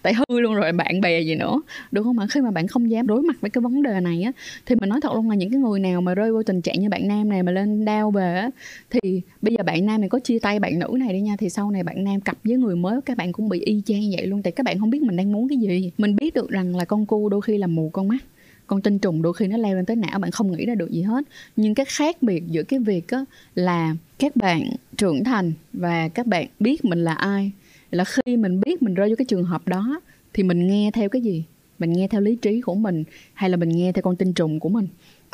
tại 0.02 0.14
hư 0.14 0.40
luôn 0.40 0.54
rồi, 0.54 0.72
bạn 0.72 1.00
bè 1.00 1.20
gì 1.20 1.34
nữa. 1.34 1.60
Đúng 1.92 2.04
không 2.04 2.18
ạ? 2.18 2.26
Khi 2.30 2.40
mà 2.40 2.50
bạn 2.50 2.66
không 2.66 2.90
dám 2.90 3.06
đối 3.06 3.22
mặt 3.22 3.36
với 3.40 3.50
cái 3.50 3.62
vấn 3.62 3.82
đề 3.82 4.00
này 4.00 4.22
á, 4.22 4.32
thì 4.66 4.74
mình 4.74 4.88
nói 4.88 5.00
thật 5.00 5.12
luôn 5.14 5.30
là 5.30 5.36
những 5.36 5.50
cái 5.50 5.60
người 5.60 5.80
nào 5.80 6.00
mà 6.00 6.14
rơi 6.14 6.32
vô 6.32 6.42
tình 6.42 6.62
trạng 6.62 6.80
như 6.80 6.88
bạn 6.88 7.08
nam 7.08 7.28
này 7.28 7.42
mà 7.42 7.52
lên 7.52 7.84
đau 7.84 8.10
về 8.10 8.34
á, 8.34 8.50
thì 8.90 9.20
bây 9.42 9.54
giờ 9.54 9.62
bạn 9.62 9.86
nam 9.86 10.00
này 10.00 10.08
có 10.08 10.18
chia 10.18 10.38
tay 10.38 10.60
bạn 10.60 10.78
nữ 10.78 10.88
này 10.98 11.12
đi 11.12 11.20
nha, 11.20 11.36
thì 11.38 11.50
sau 11.50 11.70
này 11.70 11.82
bạn 11.82 12.04
nam 12.04 12.20
cặp 12.20 12.36
với 12.44 12.56
người 12.56 12.76
mới, 12.76 13.00
các 13.00 13.16
bạn 13.16 13.32
cũng 13.32 13.48
bị 13.48 13.60
y 13.60 13.82
chang 13.86 14.02
vậy 14.16 14.26
luôn. 14.26 14.42
Tại 14.42 14.52
các 14.52 14.66
bạn 14.66 14.78
không 14.78 14.90
biết 14.90 15.02
mình 15.02 15.16
đang 15.16 15.32
muốn 15.32 15.48
cái 15.48 15.58
gì. 15.58 15.90
Mình 15.98 16.16
biết 16.16 16.34
được 16.34 16.50
rằng 16.50 16.76
là 16.76 16.84
con 16.84 17.06
cu 17.06 17.28
đôi 17.28 17.40
khi 17.40 17.58
là 17.58 17.66
mù 17.66 17.90
con 17.92 18.08
mắt, 18.08 18.24
con 18.66 18.82
tinh 18.82 18.98
trùng 18.98 19.22
đôi 19.22 19.32
khi 19.32 19.46
nó 19.46 19.56
leo 19.56 19.76
lên 19.76 19.86
tới 19.86 19.96
não, 19.96 20.18
bạn 20.18 20.30
không 20.30 20.52
nghĩ 20.52 20.66
ra 20.66 20.74
được 20.74 20.90
gì 20.90 21.02
hết. 21.02 21.24
Nhưng 21.56 21.74
cái 21.74 21.86
khác 21.88 22.22
biệt 22.22 22.42
giữa 22.46 22.62
cái 22.62 22.78
việc 22.78 23.08
á 23.08 23.24
là 23.54 23.96
các 24.18 24.36
bạn 24.36 24.62
trưởng 24.96 25.24
thành 25.24 25.52
và 25.72 26.08
các 26.08 26.26
bạn 26.26 26.46
biết 26.60 26.84
mình 26.84 27.04
là 27.04 27.14
ai 27.14 27.52
là 27.92 28.04
khi 28.04 28.36
mình 28.36 28.60
biết 28.60 28.82
mình 28.82 28.94
rơi 28.94 29.08
vô 29.08 29.14
cái 29.18 29.24
trường 29.24 29.44
hợp 29.44 29.68
đó, 29.68 30.00
thì 30.32 30.42
mình 30.42 30.66
nghe 30.66 30.90
theo 30.94 31.08
cái 31.08 31.22
gì? 31.22 31.44
Mình 31.78 31.92
nghe 31.92 32.08
theo 32.08 32.20
lý 32.20 32.36
trí 32.36 32.60
của 32.60 32.74
mình, 32.74 33.04
hay 33.34 33.50
là 33.50 33.56
mình 33.56 33.68
nghe 33.68 33.92
theo 33.92 34.02
con 34.02 34.16
tinh 34.16 34.32
trùng 34.32 34.60
của 34.60 34.68
mình? 34.68 34.86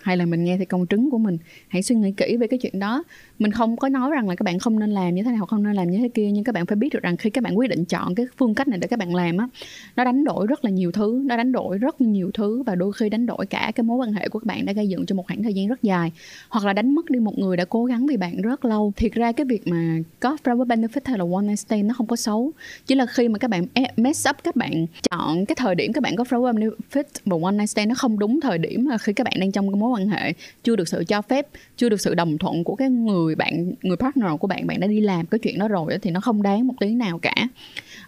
Hay 0.03 0.17
là 0.17 0.27
mình 0.27 0.45
nghe 0.45 0.57
theo 0.57 0.67
công 0.67 0.87
trứng 0.87 1.11
của 1.11 1.19
mình? 1.19 1.39
Hãy 1.69 1.83
suy 1.83 1.95
nghĩ 1.95 2.13
kỹ 2.17 2.37
về 2.37 2.47
cái 2.47 2.59
chuyện 2.59 2.79
đó 2.79 3.03
mình 3.39 3.53
không 3.53 3.77
có 3.77 3.89
nói 3.89 4.11
rằng 4.11 4.29
là 4.29 4.35
các 4.35 4.45
bạn 4.45 4.59
không 4.59 4.79
nên 4.79 4.91
làm 4.91 5.15
như 5.15 5.23
thế 5.23 5.31
này 5.31 5.39
hoặc 5.39 5.47
không 5.47 5.63
nên 5.63 5.77
làm 5.77 5.91
như 5.91 5.99
thế 5.99 6.09
kia, 6.09 6.31
nhưng 6.31 6.45
các 6.45 6.55
bạn 6.55 6.67
phải 6.67 6.77
biết 6.77 6.89
được 6.93 7.03
rằng 7.03 7.17
khi 7.17 7.31
các 7.31 7.45
bạn 7.45 7.59
quyết 7.59 7.71
định 7.71 7.85
chọn 7.85 8.15
cái 8.15 8.27
phương 8.37 8.55
cách 8.55 8.69
này 8.69 8.79
để 8.79 8.89
các 8.89 8.99
bạn 8.99 9.15
làm 9.15 9.37
á, 9.37 9.49
nó 9.97 10.05
đánh 10.05 10.25
đổi 10.25 10.47
rất 10.47 10.65
là 10.65 10.71
nhiều 10.71 10.93
thứ, 10.93 11.23
nó 11.27 11.37
đánh 11.37 11.53
đổi 11.53 11.79
rất 11.79 12.01
nhiều 12.01 12.31
thứ 12.35 12.63
và 12.63 12.75
đôi 12.75 12.93
khi 12.93 13.09
đánh 13.09 13.27
đổi 13.27 13.47
cả 13.47 13.73
cái 13.75 13.85
mối 13.85 13.97
quan 13.97 14.13
hệ 14.13 14.29
của 14.29 14.39
các 14.39 14.47
bạn 14.47 14.67
đã 14.67 14.73
gây 14.73 14.89
dựng 14.89 15.07
trong 15.07 15.17
một 15.17 15.27
khoảng 15.27 15.43
thời 15.43 15.55
gian 15.55 15.69
rất 15.69 15.83
dài. 15.83 16.13
Hoặc 16.49 16.65
là 16.65 16.73
đánh 16.73 16.95
mất 16.95 17.11
đi 17.11 17.21
một 17.21 17.39
người 17.39 17.57
đã 17.57 17.65
cố 17.65 17.85
gắng 17.85 18.07
vì 18.07 18.17
bạn 18.17 18.43
rất 18.43 18.65
lâu. 18.65 18.93
Thiệt 18.97 19.13
ra 19.13 19.33
cái 19.33 19.45
việc 19.45 19.67
mà 19.67 19.99
có 20.21 20.37
private 20.45 20.77
benefit 20.77 21.01
hay 21.05 21.19
là 21.19 21.25
one 21.33 21.47
night 21.47 21.59
stand 21.59 21.85
nó 21.85 21.95
không 21.95 22.07
có 22.07 22.17
xấu. 22.17 22.53
Chỉ 22.87 22.95
là 22.95 23.07
khi 23.07 23.29
mà 23.29 23.39
các 23.39 23.51
bạn 23.51 23.67
e, 23.75 23.93
mess 23.97 24.29
up 24.31 24.37
các 24.45 24.57
bạn 24.57 24.87
chọn 25.11 25.47
cái 25.47 25.57
thời 25.59 25.75
điểm 25.75 25.93
các 25.93 26.03
bạn 26.03 26.17
có 26.17 26.25
private 26.25 26.59
benefit 26.59 27.05
và 27.25 27.37
one 27.43 27.57
night 27.57 27.71
stand 27.71 27.89
nó 27.89 27.95
không 27.95 28.19
đúng 28.19 28.41
thời 28.41 28.59
điểm 28.59 28.87
là 28.87 28.99
khi 28.99 29.13
các 29.13 29.25
bạn 29.25 29.35
đang 29.41 29.53
trong 29.53 29.71
cái 29.73 29.81
mối 29.81 30.01
quan 30.01 30.09
hệ, 30.09 30.33
chưa 30.65 30.77
được 30.77 30.89
sự 30.89 31.05
cho 31.09 31.23
phép, 31.23 31.47
chưa 31.77 31.89
được 31.89 32.01
sự 32.01 32.15
đồng 32.15 32.39
thuận 32.39 32.65
của 32.65 32.75
cái 32.75 32.91
người 32.91 33.28
người 33.29 33.35
bạn, 33.35 33.73
người 33.83 33.97
partner 33.97 34.31
của 34.41 34.47
bạn 34.47 34.67
bạn 34.67 34.81
đã 34.81 34.87
đi 34.87 35.01
làm 35.01 35.27
cái 35.27 35.39
chuyện 35.39 35.59
đó 35.59 35.69
rồi 35.69 35.99
thì 36.03 36.11
nó 36.11 36.21
không 36.21 36.43
đáng 36.43 36.67
một 36.67 36.75
tí 36.81 36.95
nào 36.95 37.19
cả. 37.19 37.35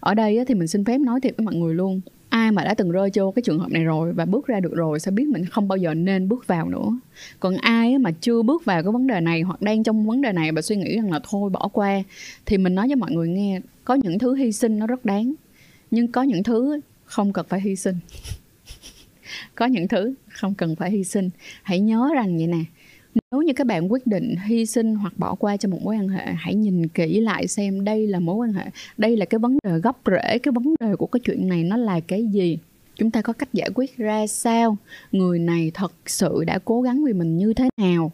Ở 0.00 0.14
đây 0.14 0.44
thì 0.48 0.54
mình 0.54 0.68
xin 0.68 0.84
phép 0.84 0.98
nói 0.98 1.20
thiệt 1.20 1.36
với 1.36 1.44
mọi 1.44 1.54
người 1.54 1.74
luôn, 1.74 2.00
ai 2.28 2.52
mà 2.52 2.64
đã 2.64 2.74
từng 2.74 2.90
rơi 2.90 3.10
vô 3.14 3.30
cái 3.30 3.42
trường 3.42 3.58
hợp 3.58 3.70
này 3.70 3.84
rồi 3.84 4.12
và 4.12 4.24
bước 4.24 4.46
ra 4.46 4.60
được 4.60 4.74
rồi 4.74 5.00
sẽ 5.00 5.10
biết 5.10 5.28
mình 5.28 5.44
không 5.44 5.68
bao 5.68 5.76
giờ 5.76 5.94
nên 5.94 6.28
bước 6.28 6.46
vào 6.46 6.68
nữa. 6.68 6.98
Còn 7.40 7.56
ai 7.56 7.98
mà 7.98 8.10
chưa 8.20 8.42
bước 8.42 8.64
vào 8.64 8.82
cái 8.82 8.92
vấn 8.92 9.06
đề 9.06 9.20
này 9.20 9.42
hoặc 9.42 9.62
đang 9.62 9.82
trong 9.82 10.06
vấn 10.06 10.22
đề 10.22 10.32
này 10.32 10.52
và 10.52 10.62
suy 10.62 10.76
nghĩ 10.76 10.96
rằng 10.96 11.12
là 11.12 11.20
thôi 11.30 11.50
bỏ 11.50 11.68
qua, 11.72 12.02
thì 12.46 12.58
mình 12.58 12.74
nói 12.74 12.86
cho 12.90 12.96
mọi 12.96 13.12
người 13.12 13.28
nghe, 13.28 13.60
có 13.84 13.94
những 13.94 14.18
thứ 14.18 14.34
hy 14.34 14.52
sinh 14.52 14.78
nó 14.78 14.86
rất 14.86 15.04
đáng, 15.04 15.34
nhưng 15.90 16.12
có 16.12 16.22
những 16.22 16.42
thứ 16.42 16.80
không 17.04 17.32
cần 17.32 17.46
phải 17.48 17.60
hy 17.60 17.76
sinh. 17.76 17.96
Có 19.54 19.66
những 19.66 19.88
thứ 19.88 20.14
không 20.28 20.54
cần 20.54 20.76
phải 20.76 20.90
hy 20.90 21.04
sinh. 21.04 21.30
Hãy 21.62 21.80
nhớ 21.80 22.10
rằng 22.14 22.36
vậy 22.36 22.46
nè 22.46 22.64
nếu 23.14 23.42
như 23.42 23.52
các 23.52 23.66
bạn 23.66 23.92
quyết 23.92 24.06
định 24.06 24.36
hy 24.46 24.66
sinh 24.66 24.94
hoặc 24.94 25.18
bỏ 25.18 25.34
qua 25.34 25.56
cho 25.56 25.68
một 25.68 25.82
mối 25.82 25.96
quan 25.96 26.08
hệ, 26.08 26.26
hãy 26.36 26.54
nhìn 26.54 26.88
kỹ 26.88 27.20
lại 27.20 27.46
xem 27.46 27.84
đây 27.84 28.06
là 28.06 28.20
mối 28.20 28.36
quan 28.36 28.52
hệ, 28.52 28.64
đây 28.96 29.16
là 29.16 29.24
cái 29.24 29.38
vấn 29.38 29.58
đề 29.64 29.78
gốc 29.78 30.00
rễ, 30.06 30.38
cái 30.38 30.52
vấn 30.52 30.74
đề 30.80 30.96
của 30.96 31.06
cái 31.06 31.20
chuyện 31.20 31.48
này 31.48 31.64
nó 31.64 31.76
là 31.76 32.00
cái 32.00 32.26
gì. 32.26 32.58
Chúng 32.96 33.10
ta 33.10 33.22
có 33.22 33.32
cách 33.32 33.52
giải 33.52 33.70
quyết 33.74 33.96
ra 33.96 34.26
sao? 34.26 34.76
Người 35.12 35.38
này 35.38 35.70
thật 35.74 35.92
sự 36.06 36.44
đã 36.46 36.58
cố 36.64 36.82
gắng 36.82 37.04
vì 37.04 37.12
mình 37.12 37.36
như 37.36 37.54
thế 37.54 37.68
nào? 37.76 38.12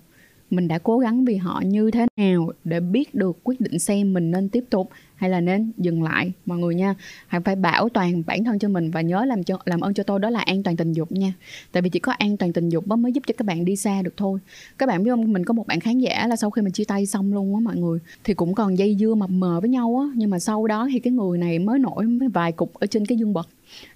Mình 0.50 0.68
đã 0.68 0.78
cố 0.78 0.98
gắng 0.98 1.24
vì 1.24 1.36
họ 1.36 1.62
như 1.66 1.90
thế 1.90 2.06
nào 2.16 2.52
để 2.64 2.80
biết 2.80 3.14
được 3.14 3.38
quyết 3.44 3.60
định 3.60 3.78
xem 3.78 4.12
mình 4.12 4.30
nên 4.30 4.48
tiếp 4.48 4.64
tục 4.70 4.90
hay 5.16 5.30
là 5.30 5.40
nên 5.40 5.72
dừng 5.78 6.02
lại? 6.02 6.32
Mọi 6.46 6.58
người 6.58 6.74
nha, 6.74 6.94
hãy 7.26 7.40
phải 7.40 7.56
bảo 7.56 7.88
toàn 7.88 8.22
bản 8.26 8.44
thân 8.44 8.58
cho 8.58 8.68
mình 8.68 8.90
và 8.90 9.00
nhớ 9.00 9.24
làm 9.24 9.44
cho, 9.44 9.58
làm 9.64 9.80
ơn 9.80 9.94
cho 9.94 10.02
tôi, 10.02 10.18
đó 10.18 10.30
là 10.30 10.40
an 10.40 10.62
toàn 10.62 10.76
tình 10.76 10.92
dục 10.92 11.12
nha. 11.12 11.32
Tại 11.72 11.82
vì 11.82 11.90
chỉ 11.90 11.98
có 11.98 12.12
an 12.12 12.36
toàn 12.36 12.52
tình 12.52 12.68
dục 12.68 12.86
mới 12.86 13.12
giúp 13.12 13.22
cho 13.26 13.34
các 13.38 13.46
bạn 13.46 13.64
đi 13.64 13.76
xa 13.76 14.02
được 14.02 14.16
thôi. 14.16 14.38
Các 14.78 14.86
bạn 14.86 15.04
biết 15.04 15.10
không, 15.10 15.32
mình 15.32 15.44
có 15.44 15.54
một 15.54 15.66
bạn 15.66 15.80
khán 15.80 15.98
giả 15.98 16.26
là 16.26 16.36
sau 16.36 16.50
khi 16.50 16.62
mình 16.62 16.72
chia 16.72 16.84
tay 16.84 17.06
xong 17.06 17.34
luôn 17.34 17.54
á 17.54 17.60
mọi 17.60 17.76
người, 17.76 17.98
thì 18.24 18.34
cũng 18.34 18.54
còn 18.54 18.78
dây 18.78 18.96
dưa 19.00 19.14
mập 19.14 19.30
mờ 19.30 19.60
với 19.60 19.70
nhau 19.70 19.98
á. 20.02 20.14
Nhưng 20.16 20.30
mà 20.30 20.38
sau 20.38 20.66
đó 20.66 20.88
thì 20.92 20.98
cái 20.98 21.12
người 21.12 21.38
này 21.38 21.58
mới 21.58 21.78
nổi 21.78 22.06
vài 22.32 22.52
cục 22.52 22.74
ở 22.74 22.86
trên 22.86 23.06
cái 23.06 23.18
dương 23.18 23.32
vật, 23.32 23.48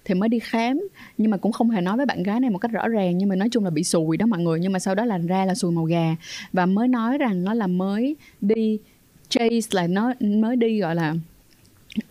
thì 0.05 0.13
mới 0.13 0.29
đi 0.29 0.39
khám. 0.39 0.81
Nhưng 1.17 1.31
mà 1.31 1.37
cũng 1.37 1.51
không 1.51 1.69
hề 1.69 1.81
nói 1.81 1.97
với 1.97 2.05
bạn 2.05 2.23
gái 2.23 2.39
này 2.39 2.49
một 2.49 2.57
cách 2.57 2.71
rõ 2.71 2.87
ràng, 2.87 3.17
nhưng 3.17 3.29
mà 3.29 3.35
nói 3.35 3.49
chung 3.51 3.63
là 3.63 3.69
bị 3.69 3.83
sùi 3.83 4.17
đó 4.17 4.25
mọi 4.25 4.39
người. 4.39 4.59
Nhưng 4.59 4.71
mà 4.71 4.79
sau 4.79 4.95
đó 4.95 5.05
là 5.05 5.17
ra 5.17 5.45
là 5.45 5.55
sùi 5.55 5.71
màu 5.71 5.85
gà 5.85 6.15
và 6.53 6.65
mới 6.65 6.87
nói 6.87 7.17
rằng 7.17 7.43
nó 7.43 7.53
là 7.53 7.67
mới 7.67 8.15
đi 8.41 8.79
chase 9.31 9.69
là 9.71 9.87
nó 9.87 10.13
mới 10.19 10.55
đi 10.55 10.79
gọi 10.79 10.95
là 10.95 11.15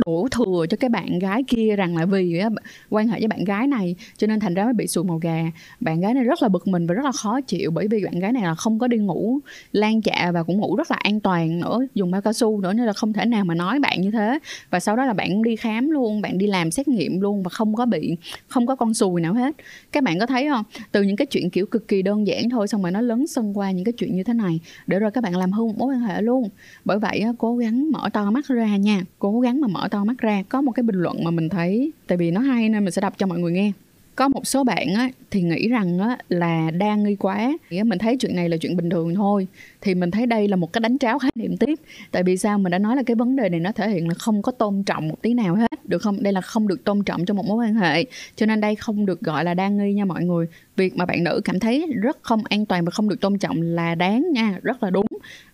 đổ 0.07 0.29
thừa 0.31 0.67
cho 0.71 0.77
cái 0.81 0.91
bạn 0.91 1.19
gái 1.19 1.43
kia 1.43 1.77
rằng 1.77 1.97
là 1.97 2.07
vì 2.07 2.39
á, 2.39 2.49
quan 2.91 3.09
hệ 3.09 3.19
với 3.19 3.29
bạn 3.29 3.45
gái 3.45 3.67
này 3.67 3.95
cho 4.17 4.27
nên 4.27 4.41
thành 4.41 4.55
ra 4.55 4.65
mới 4.65 4.73
bị 4.73 4.87
sùi 4.87 5.05
màu 5.05 5.19
gà. 5.19 5.45
Bạn 5.81 6.01
gái 6.01 6.15
này 6.15 6.25
rất 6.25 6.43
là 6.43 6.49
bực 6.49 6.69
mình 6.69 6.87
và 6.87 6.95
rất 6.95 7.05
là 7.05 7.13
khó 7.13 7.41
chịu 7.41 7.71
bởi 7.71 7.89
vì 7.89 8.05
bạn 8.05 8.19
gái 8.19 8.33
này 8.33 8.43
là 8.43 8.55
không 8.55 8.79
có 8.79 8.87
đi 8.87 8.97
ngủ 8.97 9.39
lan 9.73 10.03
chạ 10.03 10.31
và 10.35 10.43
cũng 10.43 10.59
ngủ 10.59 10.77
rất 10.77 10.91
là 10.91 10.97
an 10.97 11.21
toàn 11.21 11.61
nữa 11.61 11.79
dùng 11.95 12.11
bao 12.11 12.23
cao 12.23 12.33
su 12.33 12.61
nữa 12.61 12.73
nên 12.73 12.87
là 12.87 12.93
không 12.93 13.13
thể 13.13 13.25
nào 13.25 13.45
mà 13.45 13.55
nói 13.55 13.79
bạn 13.79 14.01
như 14.01 14.11
thế. 14.11 14.39
Và 14.71 14.81
sau 14.81 14.97
đó 14.97 15.05
là 15.05 15.13
bạn 15.13 15.43
đi 15.43 15.57
khám 15.57 15.91
luôn 15.91 16.21
bạn 16.21 16.39
đi 16.39 16.47
làm 16.47 16.71
xét 16.71 16.89
nghiệm 16.89 17.21
luôn 17.21 17.43
và 17.43 17.49
không 17.49 17.75
có 17.75 17.87
bị 17.87 18.17
không 18.49 18.67
có 18.67 18.77
con 18.77 18.95
sùi 18.95 19.21
nào 19.21 19.35
hết. 19.35 19.57
Các 19.93 20.03
bạn 20.03 20.19
có 20.19 20.27
thấy 20.27 20.49
không? 20.49 20.65
Từ 20.93 21.03
những 21.03 21.17
cái 21.17 21.27
chuyện 21.27 21.51
kiểu 21.51 21.67
cực 21.67 21.89
kỳ 21.89 22.03
đơn 22.03 22.27
giản 22.27 22.51
thôi 22.51 22.69
xong 22.69 22.83
rồi 22.83 22.91
nó 22.91 23.01
lớn 23.01 23.27
sân 23.27 23.59
qua 23.59 23.71
những 23.71 23.85
cái 23.85 23.93
chuyện 23.93 24.17
như 24.17 24.25
thế 24.25 24.35
này 24.35 24.61
để 24.87 24.99
rồi 24.99 25.11
các 25.11 25.25
bạn 25.25 25.37
làm 25.37 25.53
hư 25.53 25.65
mối 25.67 25.95
quan 25.95 26.01
hệ 26.01 26.23
luôn. 26.23 26.49
Bởi 26.85 26.99
vậy 26.99 27.25
cố 27.39 27.57
gắng 27.57 27.91
mở 27.93 28.09
to 28.13 28.31
mắt 28.31 28.47
ra 28.49 28.77
nha 28.77 29.01
cố 29.19 29.41
gắng 29.41 29.61
mà 29.61 29.69
mở 29.73 29.89
to 29.91 30.05
mắt 30.05 30.19
ra 30.19 30.43
có 30.49 30.61
một 30.61 30.73
cái 30.73 30.83
bình 30.83 30.97
luận 30.97 31.25
mà 31.25 31.31
mình 31.31 31.49
thấy 31.49 31.93
tại 32.07 32.19
vì 32.19 32.31
nó 32.31 32.41
hay 32.41 32.69
nên 32.69 32.85
mình 32.85 32.93
sẽ 32.93 33.01
đọc 33.03 33.15
cho 33.19 33.27
mọi 33.27 33.39
người 33.39 33.53
nghe. 33.53 33.73
Có 34.15 34.29
một 34.29 34.47
số 34.47 34.65
bạn 34.65 34.95
á, 34.95 35.11
thì 35.31 35.43
nghĩ 35.43 35.69
rằng 35.69 35.99
á, 35.99 36.19
là 36.29 36.71
đa 36.71 36.95
nghi 36.95 37.17
quá. 37.17 37.53
Mình 37.71 37.99
thấy 37.99 38.17
chuyện 38.17 38.37
này 38.37 38.49
là 38.49 38.57
chuyện 38.57 38.77
bình 38.77 38.91
thường 38.91 39.15
thôi 39.15 39.47
thì 39.81 39.95
mình 39.95 40.11
thấy 40.11 40.27
đây 40.27 40.49
là 40.49 40.57
một 40.57 40.73
cái 40.73 40.81
đánh 40.81 40.99
tráo 40.99 41.19
khái 41.19 41.31
niệm 41.35 41.57
tiếp. 41.57 41.79
Tại 42.11 42.23
vì 42.23 42.37
sao 42.37 42.59
mình 42.59 42.71
đã 42.71 42.79
nói 42.79 42.97
là 42.97 43.03
cái 43.03 43.15
vấn 43.15 43.37
đề 43.37 43.49
này 43.49 43.61
nó 43.61 43.73
thể 43.73 43.89
hiện 43.89 44.09
là 44.09 44.15
không 44.15 44.43
có 44.43 44.53
tôn 44.53 44.83
trọng 44.83 45.09
một 45.09 45.23
tí 45.23 45.35
nào 45.35 45.55
hết, 45.55 45.87
được 45.89 46.03
không? 46.03 46.23
Đây 46.23 46.33
là 46.33 46.41
không 46.41 46.69
được 46.69 46.85
tôn 46.85 47.05
trọng 47.05 47.25
trong 47.25 47.37
một 47.37 47.47
mối 47.47 47.67
quan 47.67 47.75
hệ. 47.75 48.05
Cho 48.37 48.47
nên 48.47 48.61
đây 48.61 48.75
không 48.75 49.07
được 49.07 49.21
gọi 49.21 49.45
là 49.45 49.55
đa 49.55 49.69
nghi 49.69 49.93
nha 49.93 50.05
mọi 50.05 50.25
người. 50.25 50.47
Việc 50.77 50.97
mà 50.97 51.07
bạn 51.07 51.25
nữ 51.25 51.41
cảm 51.45 51.61
thấy 51.61 51.87
rất 52.03 52.19
không 52.23 52.43
an 52.45 52.67
toàn 52.67 52.85
và 52.85 52.91
không 52.91 53.09
được 53.09 53.21
tôn 53.21 53.39
trọng 53.39 53.63
là 53.63 53.95
đáng 53.95 54.27
nha, 54.33 54.59
rất 54.63 54.83
là 54.83 54.91
đúng. 54.91 55.07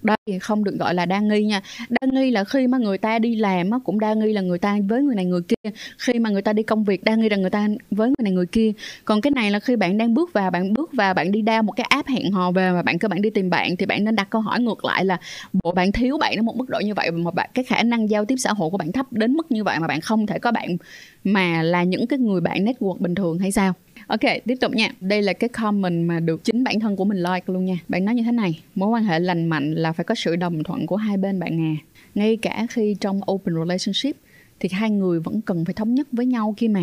Đây 0.03 0.17
không 0.41 0.65
được 0.65 0.79
gọi 0.79 0.95
là 0.95 1.07
đa 1.07 1.21
nghi 1.21 1.45
nha. 1.45 1.61
Đa 1.89 2.07
nghi 2.13 2.31
là 2.31 2.45
khi 2.45 2.67
mà 2.67 2.79
người 2.79 2.99
ta 2.99 3.19
đi 3.19 3.37
làm 3.37 3.71
cũng 3.85 4.01
đa 4.01 4.15
nghi 4.15 4.33
là 4.33 4.41
người 4.41 4.59
ta 4.59 4.79
với 4.89 5.03
người 5.03 5.15
này 5.15 5.25
người 5.25 5.43
kia. 5.43 5.71
Khi 5.99 6.19
mà 6.19 6.31
người 6.31 6.43
ta 6.43 6.53
đi 6.53 6.63
công 6.63 6.85
việc, 6.85 7.05
đa 7.05 7.15
nghi 7.15 7.29
là 7.29 7.37
người 7.37 7.51
ta 7.51 7.69
với 7.91 8.09
người 8.09 8.25
này 8.25 8.33
người 8.33 8.47
kia. 8.47 8.73
Còn 9.05 9.21
cái 9.21 9.31
này 9.31 9.51
là 9.51 9.61
khi 9.61 9.77
bạn 9.77 9.99
đang 9.99 10.15
bước 10.15 10.33
vào, 10.33 10.51
bạn 10.51 10.73
bước 10.73 10.93
vào, 10.93 11.15
bạn 11.15 11.33
đi 11.33 11.43
đa 11.43 11.63
một 11.63 11.73
cái 11.73 11.87
app 11.91 12.09
hẹn 12.09 12.33
hò 12.33 12.51
về 12.51 12.73
mà 12.73 12.83
bạn 12.83 12.99
cơ 12.99 13.09
bản 13.09 13.23
đi 13.23 13.31
tìm 13.31 13.51
bạn 13.51 13.77
thì 13.77 13.87
bạn 13.87 14.05
nên 14.05 14.16
đặt 14.17 14.31
câu 14.31 14.41
hỏi 14.41 14.61
ngược 14.61 14.85
lại 14.85 15.05
là 15.05 15.19
bộ 15.53 15.73
bạn 15.73 15.93
thiếu 15.93 16.19
bạn 16.19 16.37
ở 16.37 16.43
một 16.43 16.57
mức 16.57 16.69
độ 16.69 16.81
như 16.81 16.95
vậy 16.95 17.11
mà 17.11 17.31
bạn 17.31 17.51
cái 17.55 17.65
khả 17.65 17.83
năng 17.83 18.11
giao 18.11 18.25
tiếp 18.25 18.37
xã 18.39 18.53
hội 18.53 18.71
của 18.71 18.79
bạn 18.79 18.93
thấp 18.93 19.13
đến 19.13 19.33
mức 19.33 19.53
như 19.53 19.65
vậy 19.65 19.79
mà 19.81 19.87
bạn 19.87 20.01
không 20.01 20.27
thể 20.27 20.39
có 20.39 20.53
bạn 20.53 20.77
mà 21.25 21.63
là 21.63 21.83
những 21.83 22.07
cái 22.07 22.19
người 22.19 22.41
bạn 22.41 22.65
network 22.65 22.99
bình 22.99 23.15
thường 23.15 23.39
hay 23.39 23.53
sao 23.53 23.75
Ok, 24.07 24.21
tiếp 24.45 24.55
tục 24.61 24.73
nha. 24.73 24.91
Đây 25.01 25.23
là 25.23 25.33
cái 25.33 25.49
comment 25.49 26.09
mà 26.09 26.21
được 26.21 26.45
chính 26.45 26.65
bản 26.65 26.81
thân 26.81 26.97
của 26.97 27.05
mình 27.05 27.19
like 27.19 27.45
luôn 27.47 27.65
nha. 27.65 27.79
Bạn 27.89 28.05
nói 28.05 28.15
như 28.15 28.23
thế 28.23 28.33
này, 28.33 28.61
mối 28.75 28.89
quan 28.89 29.05
hệ 29.05 29.19
lành 29.19 29.47
mạnh 29.47 29.75
là 29.75 29.93
phải 29.93 30.05
có 30.05 30.15
sự 30.15 30.37
đồng 30.37 30.63
thuận 30.63 30.87
của 30.87 30.97
hai 30.97 31.17
bên 31.17 31.41
bạn 31.41 31.61
à. 31.61 31.75
Ngay 32.15 32.37
cả 32.37 32.67
khi 32.71 32.97
trong 33.01 33.21
open 33.33 33.55
relationship 33.55 34.17
thì 34.61 34.69
hai 34.73 34.91
người 34.91 35.21
vẫn 35.21 35.41
cần 35.41 35.65
phải 35.65 35.75
thống 35.75 35.95
nhất 35.95 36.09
với 36.13 36.27
nhau 36.27 36.55
khi 36.57 36.69
mà 36.69 36.81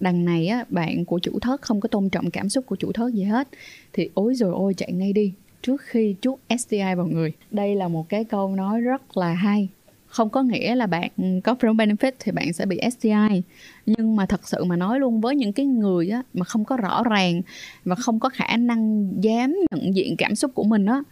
đằng 0.00 0.24
này 0.24 0.46
á, 0.46 0.64
bạn 0.68 1.04
của 1.04 1.18
chủ 1.18 1.38
thớt 1.38 1.62
không 1.62 1.80
có 1.80 1.88
tôn 1.88 2.08
trọng 2.08 2.30
cảm 2.30 2.48
xúc 2.48 2.66
của 2.66 2.76
chủ 2.76 2.92
thớt 2.92 3.12
gì 3.12 3.22
hết 3.22 3.48
thì 3.92 4.10
ối 4.14 4.34
rồi 4.34 4.52
ôi 4.54 4.74
chạy 4.76 4.92
ngay 4.92 5.12
đi 5.12 5.32
trước 5.66 5.80
khi 5.80 6.14
chuốt 6.20 6.38
STI 6.58 6.94
vào 6.96 7.06
người. 7.06 7.32
Đây 7.50 7.74
là 7.74 7.88
một 7.88 8.08
cái 8.08 8.24
câu 8.24 8.54
nói 8.54 8.80
rất 8.80 9.16
là 9.16 9.32
hay. 9.32 9.68
Không 10.06 10.30
có 10.30 10.42
nghĩa 10.42 10.74
là 10.74 10.86
bạn 10.86 11.10
có 11.44 11.54
friend 11.60 11.76
benefit 11.76 12.12
thì 12.18 12.32
bạn 12.32 12.52
sẽ 12.52 12.66
bị 12.66 12.80
STI 12.90 13.42
nhưng 13.86 14.16
mà 14.16 14.26
thật 14.26 14.48
sự 14.48 14.64
mà 14.64 14.76
nói 14.76 15.00
luôn 15.00 15.20
với 15.20 15.36
những 15.36 15.52
cái 15.52 15.66
người 15.66 16.08
á, 16.08 16.22
mà 16.34 16.44
không 16.44 16.64
có 16.64 16.76
rõ 16.76 17.02
ràng 17.10 17.42
và 17.84 17.94
không 17.94 18.20
có 18.20 18.28
khả 18.28 18.56
năng 18.56 19.10
dám 19.22 19.56
nhận 19.70 19.94
diện 19.94 20.16
cảm 20.16 20.34
xúc 20.34 20.50
của 20.54 20.64
mình 20.64 20.86
á 20.86 21.02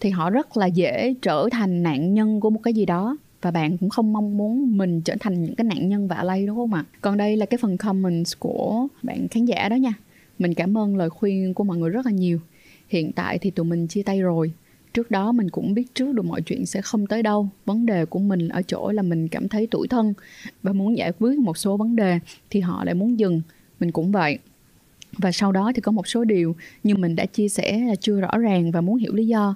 thì 0.00 0.10
họ 0.10 0.30
rất 0.30 0.56
là 0.56 0.66
dễ 0.66 1.14
trở 1.22 1.48
thành 1.52 1.82
nạn 1.82 2.14
nhân 2.14 2.40
của 2.40 2.50
một 2.50 2.60
cái 2.62 2.74
gì 2.74 2.86
đó. 2.86 3.16
Và 3.42 3.50
bạn 3.50 3.78
cũng 3.78 3.88
không 3.88 4.12
mong 4.12 4.36
muốn 4.36 4.76
mình 4.76 5.00
trở 5.00 5.14
thành 5.20 5.42
những 5.42 5.54
cái 5.54 5.64
nạn 5.64 5.88
nhân 5.88 6.08
vạ 6.08 6.22
lây 6.22 6.46
đúng 6.46 6.56
không 6.56 6.74
ạ? 6.74 6.84
Còn 7.00 7.16
đây 7.16 7.36
là 7.36 7.46
cái 7.46 7.58
phần 7.58 7.76
comments 7.76 8.32
của 8.38 8.88
bạn 9.02 9.28
khán 9.28 9.44
giả 9.44 9.68
đó 9.68 9.74
nha. 9.76 9.92
Mình 10.38 10.54
cảm 10.54 10.78
ơn 10.78 10.96
lời 10.96 11.10
khuyên 11.10 11.54
của 11.54 11.64
mọi 11.64 11.76
người 11.76 11.90
rất 11.90 12.06
là 12.06 12.12
nhiều 12.12 12.38
hiện 12.88 13.12
tại 13.12 13.38
thì 13.38 13.50
tụi 13.50 13.66
mình 13.66 13.86
chia 13.86 14.02
tay 14.02 14.20
rồi. 14.20 14.52
Trước 14.94 15.10
đó 15.10 15.32
mình 15.32 15.50
cũng 15.50 15.74
biết 15.74 15.94
trước 15.94 16.12
được 16.12 16.24
mọi 16.24 16.42
chuyện 16.42 16.66
sẽ 16.66 16.82
không 16.82 17.06
tới 17.06 17.22
đâu. 17.22 17.48
Vấn 17.64 17.86
đề 17.86 18.04
của 18.04 18.18
mình 18.18 18.48
ở 18.48 18.62
chỗ 18.62 18.90
là 18.92 19.02
mình 19.02 19.28
cảm 19.28 19.48
thấy 19.48 19.66
tủi 19.66 19.88
thân 19.88 20.14
và 20.62 20.72
muốn 20.72 20.96
giải 20.96 21.12
quyết 21.18 21.38
một 21.38 21.58
số 21.58 21.76
vấn 21.76 21.96
đề 21.96 22.18
thì 22.50 22.60
họ 22.60 22.84
lại 22.84 22.94
muốn 22.94 23.18
dừng. 23.18 23.42
Mình 23.80 23.92
cũng 23.92 24.12
vậy. 24.12 24.38
Và 25.12 25.32
sau 25.32 25.52
đó 25.52 25.72
thì 25.74 25.80
có 25.80 25.92
một 25.92 26.08
số 26.08 26.24
điều 26.24 26.56
như 26.82 26.94
mình 26.94 27.16
đã 27.16 27.26
chia 27.26 27.48
sẻ 27.48 27.80
là 27.88 27.94
chưa 27.94 28.20
rõ 28.20 28.38
ràng 28.38 28.70
và 28.70 28.80
muốn 28.80 28.96
hiểu 28.96 29.14
lý 29.14 29.26
do. 29.26 29.54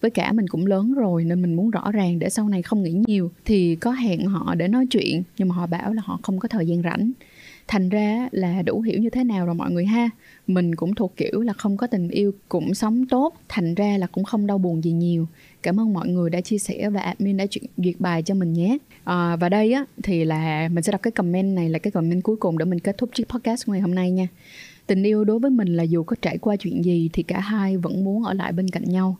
Với 0.00 0.10
cả 0.10 0.32
mình 0.32 0.48
cũng 0.48 0.66
lớn 0.66 0.94
rồi 0.94 1.24
nên 1.24 1.42
mình 1.42 1.54
muốn 1.54 1.70
rõ 1.70 1.90
ràng 1.92 2.18
để 2.18 2.30
sau 2.30 2.48
này 2.48 2.62
không 2.62 2.82
nghĩ 2.82 2.92
nhiều. 3.06 3.30
Thì 3.44 3.76
có 3.76 3.92
hẹn 3.92 4.26
họ 4.26 4.54
để 4.54 4.68
nói 4.68 4.86
chuyện 4.86 5.22
nhưng 5.38 5.48
mà 5.48 5.54
họ 5.54 5.66
bảo 5.66 5.92
là 5.92 6.02
họ 6.04 6.18
không 6.22 6.38
có 6.38 6.48
thời 6.48 6.66
gian 6.66 6.82
rảnh 6.82 7.12
thành 7.68 7.88
ra 7.88 8.28
là 8.32 8.62
đủ 8.62 8.80
hiểu 8.80 8.98
như 8.98 9.10
thế 9.10 9.24
nào 9.24 9.46
rồi 9.46 9.54
mọi 9.54 9.70
người 9.70 9.84
ha. 9.84 10.10
Mình 10.46 10.74
cũng 10.74 10.94
thuộc 10.94 11.16
kiểu 11.16 11.40
là 11.40 11.52
không 11.52 11.76
có 11.76 11.86
tình 11.86 12.08
yêu 12.08 12.32
cũng 12.48 12.74
sống 12.74 13.06
tốt 13.06 13.34
thành 13.48 13.74
ra 13.74 13.96
là 13.98 14.06
cũng 14.06 14.24
không 14.24 14.46
đau 14.46 14.58
buồn 14.58 14.84
gì 14.84 14.92
nhiều. 14.92 15.26
Cảm 15.62 15.80
ơn 15.80 15.92
mọi 15.92 16.08
người 16.08 16.30
đã 16.30 16.40
chia 16.40 16.58
sẻ 16.58 16.90
và 16.90 17.00
admin 17.00 17.36
đã 17.36 17.46
chuyện 17.50 17.64
duyệt 17.76 17.94
bài 17.98 18.22
cho 18.22 18.34
mình 18.34 18.52
nhé. 18.52 18.78
À, 19.04 19.36
và 19.36 19.48
đây 19.48 19.72
á 19.72 19.84
thì 20.02 20.24
là 20.24 20.68
mình 20.68 20.84
sẽ 20.84 20.92
đọc 20.92 21.02
cái 21.02 21.10
comment 21.10 21.56
này 21.56 21.68
là 21.68 21.78
cái 21.78 21.90
comment 21.90 22.22
cuối 22.22 22.36
cùng 22.36 22.58
để 22.58 22.64
mình 22.64 22.80
kết 22.80 22.98
thúc 22.98 23.10
chiếc 23.14 23.28
podcast 23.28 23.68
ngày 23.68 23.80
hôm 23.80 23.94
nay 23.94 24.10
nha. 24.10 24.28
Tình 24.86 25.02
yêu 25.02 25.24
đối 25.24 25.38
với 25.38 25.50
mình 25.50 25.76
là 25.76 25.82
dù 25.82 26.02
có 26.02 26.16
trải 26.22 26.38
qua 26.38 26.56
chuyện 26.56 26.84
gì 26.84 27.10
thì 27.12 27.22
cả 27.22 27.40
hai 27.40 27.76
vẫn 27.76 28.04
muốn 28.04 28.24
ở 28.24 28.34
lại 28.34 28.52
bên 28.52 28.68
cạnh 28.68 28.84
nhau 28.84 29.16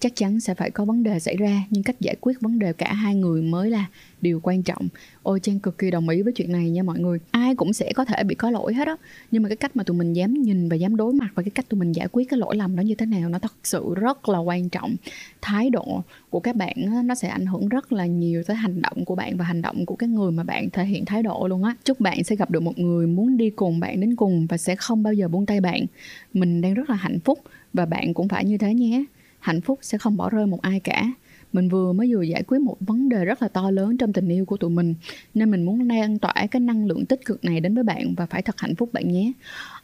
chắc 0.00 0.12
chắn 0.16 0.40
sẽ 0.40 0.54
phải 0.54 0.70
có 0.70 0.84
vấn 0.84 1.02
đề 1.02 1.18
xảy 1.18 1.36
ra 1.36 1.62
nhưng 1.70 1.82
cách 1.82 2.00
giải 2.00 2.16
quyết 2.20 2.40
vấn 2.40 2.58
đề 2.58 2.72
cả 2.72 2.92
hai 2.92 3.14
người 3.14 3.42
mới 3.42 3.70
là 3.70 3.86
điều 4.20 4.40
quan 4.42 4.62
trọng. 4.62 4.88
Ôi 5.22 5.40
trang 5.40 5.60
cực 5.60 5.78
kỳ 5.78 5.90
đồng 5.90 6.08
ý 6.08 6.22
với 6.22 6.32
chuyện 6.32 6.52
này 6.52 6.70
nha 6.70 6.82
mọi 6.82 6.98
người. 6.98 7.18
Ai 7.30 7.54
cũng 7.54 7.72
sẽ 7.72 7.92
có 7.92 8.04
thể 8.04 8.24
bị 8.24 8.34
có 8.34 8.50
lỗi 8.50 8.74
hết 8.74 8.88
á. 8.88 8.96
Nhưng 9.30 9.42
mà 9.42 9.48
cái 9.48 9.56
cách 9.56 9.76
mà 9.76 9.82
tụi 9.82 9.96
mình 9.96 10.12
dám 10.12 10.34
nhìn 10.34 10.68
và 10.68 10.76
dám 10.76 10.96
đối 10.96 11.12
mặt 11.12 11.28
và 11.34 11.42
cái 11.42 11.50
cách 11.50 11.68
tụi 11.68 11.80
mình 11.80 11.92
giải 11.92 12.08
quyết 12.12 12.28
cái 12.28 12.38
lỗi 12.38 12.56
lầm 12.56 12.76
đó 12.76 12.80
như 12.80 12.94
thế 12.94 13.06
nào 13.06 13.28
nó 13.28 13.38
thật 13.38 13.52
sự 13.64 13.94
rất 13.94 14.28
là 14.28 14.38
quan 14.38 14.68
trọng. 14.68 14.96
Thái 15.42 15.70
độ 15.70 16.02
của 16.30 16.40
các 16.40 16.56
bạn 16.56 16.76
á, 16.86 17.02
nó 17.04 17.14
sẽ 17.14 17.28
ảnh 17.28 17.46
hưởng 17.46 17.68
rất 17.68 17.92
là 17.92 18.06
nhiều 18.06 18.42
tới 18.42 18.56
hành 18.56 18.82
động 18.82 19.04
của 19.04 19.14
bạn 19.14 19.36
và 19.36 19.44
hành 19.44 19.62
động 19.62 19.86
của 19.86 19.96
cái 19.96 20.08
người 20.08 20.30
mà 20.30 20.44
bạn 20.44 20.70
thể 20.70 20.84
hiện 20.84 21.04
thái 21.04 21.22
độ 21.22 21.46
luôn 21.48 21.64
á. 21.64 21.76
Chúc 21.84 22.00
bạn 22.00 22.24
sẽ 22.24 22.36
gặp 22.36 22.50
được 22.50 22.62
một 22.62 22.78
người 22.78 23.06
muốn 23.06 23.36
đi 23.36 23.50
cùng 23.50 23.80
bạn 23.80 24.00
đến 24.00 24.16
cùng 24.16 24.46
và 24.46 24.56
sẽ 24.56 24.76
không 24.76 25.02
bao 25.02 25.12
giờ 25.12 25.28
buông 25.28 25.46
tay 25.46 25.60
bạn. 25.60 25.86
Mình 26.34 26.60
đang 26.60 26.74
rất 26.74 26.90
là 26.90 26.96
hạnh 26.96 27.20
phúc 27.20 27.38
và 27.72 27.86
bạn 27.86 28.14
cũng 28.14 28.28
phải 28.28 28.44
như 28.44 28.58
thế 28.58 28.74
nhé 28.74 29.04
hạnh 29.38 29.60
phúc 29.60 29.78
sẽ 29.82 29.98
không 29.98 30.16
bỏ 30.16 30.30
rơi 30.30 30.46
một 30.46 30.62
ai 30.62 30.80
cả 30.80 31.04
mình 31.52 31.68
vừa 31.68 31.92
mới 31.92 32.14
vừa 32.14 32.22
giải 32.22 32.42
quyết 32.42 32.58
một 32.58 32.76
vấn 32.80 33.08
đề 33.08 33.24
rất 33.24 33.42
là 33.42 33.48
to 33.48 33.70
lớn 33.70 33.96
trong 33.96 34.12
tình 34.12 34.28
yêu 34.28 34.44
của 34.44 34.56
tụi 34.56 34.70
mình, 34.70 34.94
nên 35.34 35.50
mình 35.50 35.64
muốn 35.64 35.88
lan 35.88 36.18
tỏa 36.18 36.34
cái 36.50 36.60
năng 36.60 36.86
lượng 36.86 37.06
tích 37.06 37.24
cực 37.24 37.44
này 37.44 37.60
đến 37.60 37.74
với 37.74 37.84
bạn 37.84 38.14
và 38.14 38.26
phải 38.26 38.42
thật 38.42 38.54
hạnh 38.58 38.74
phúc 38.74 38.92
bạn 38.92 39.12
nhé 39.12 39.32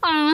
à. 0.01 0.33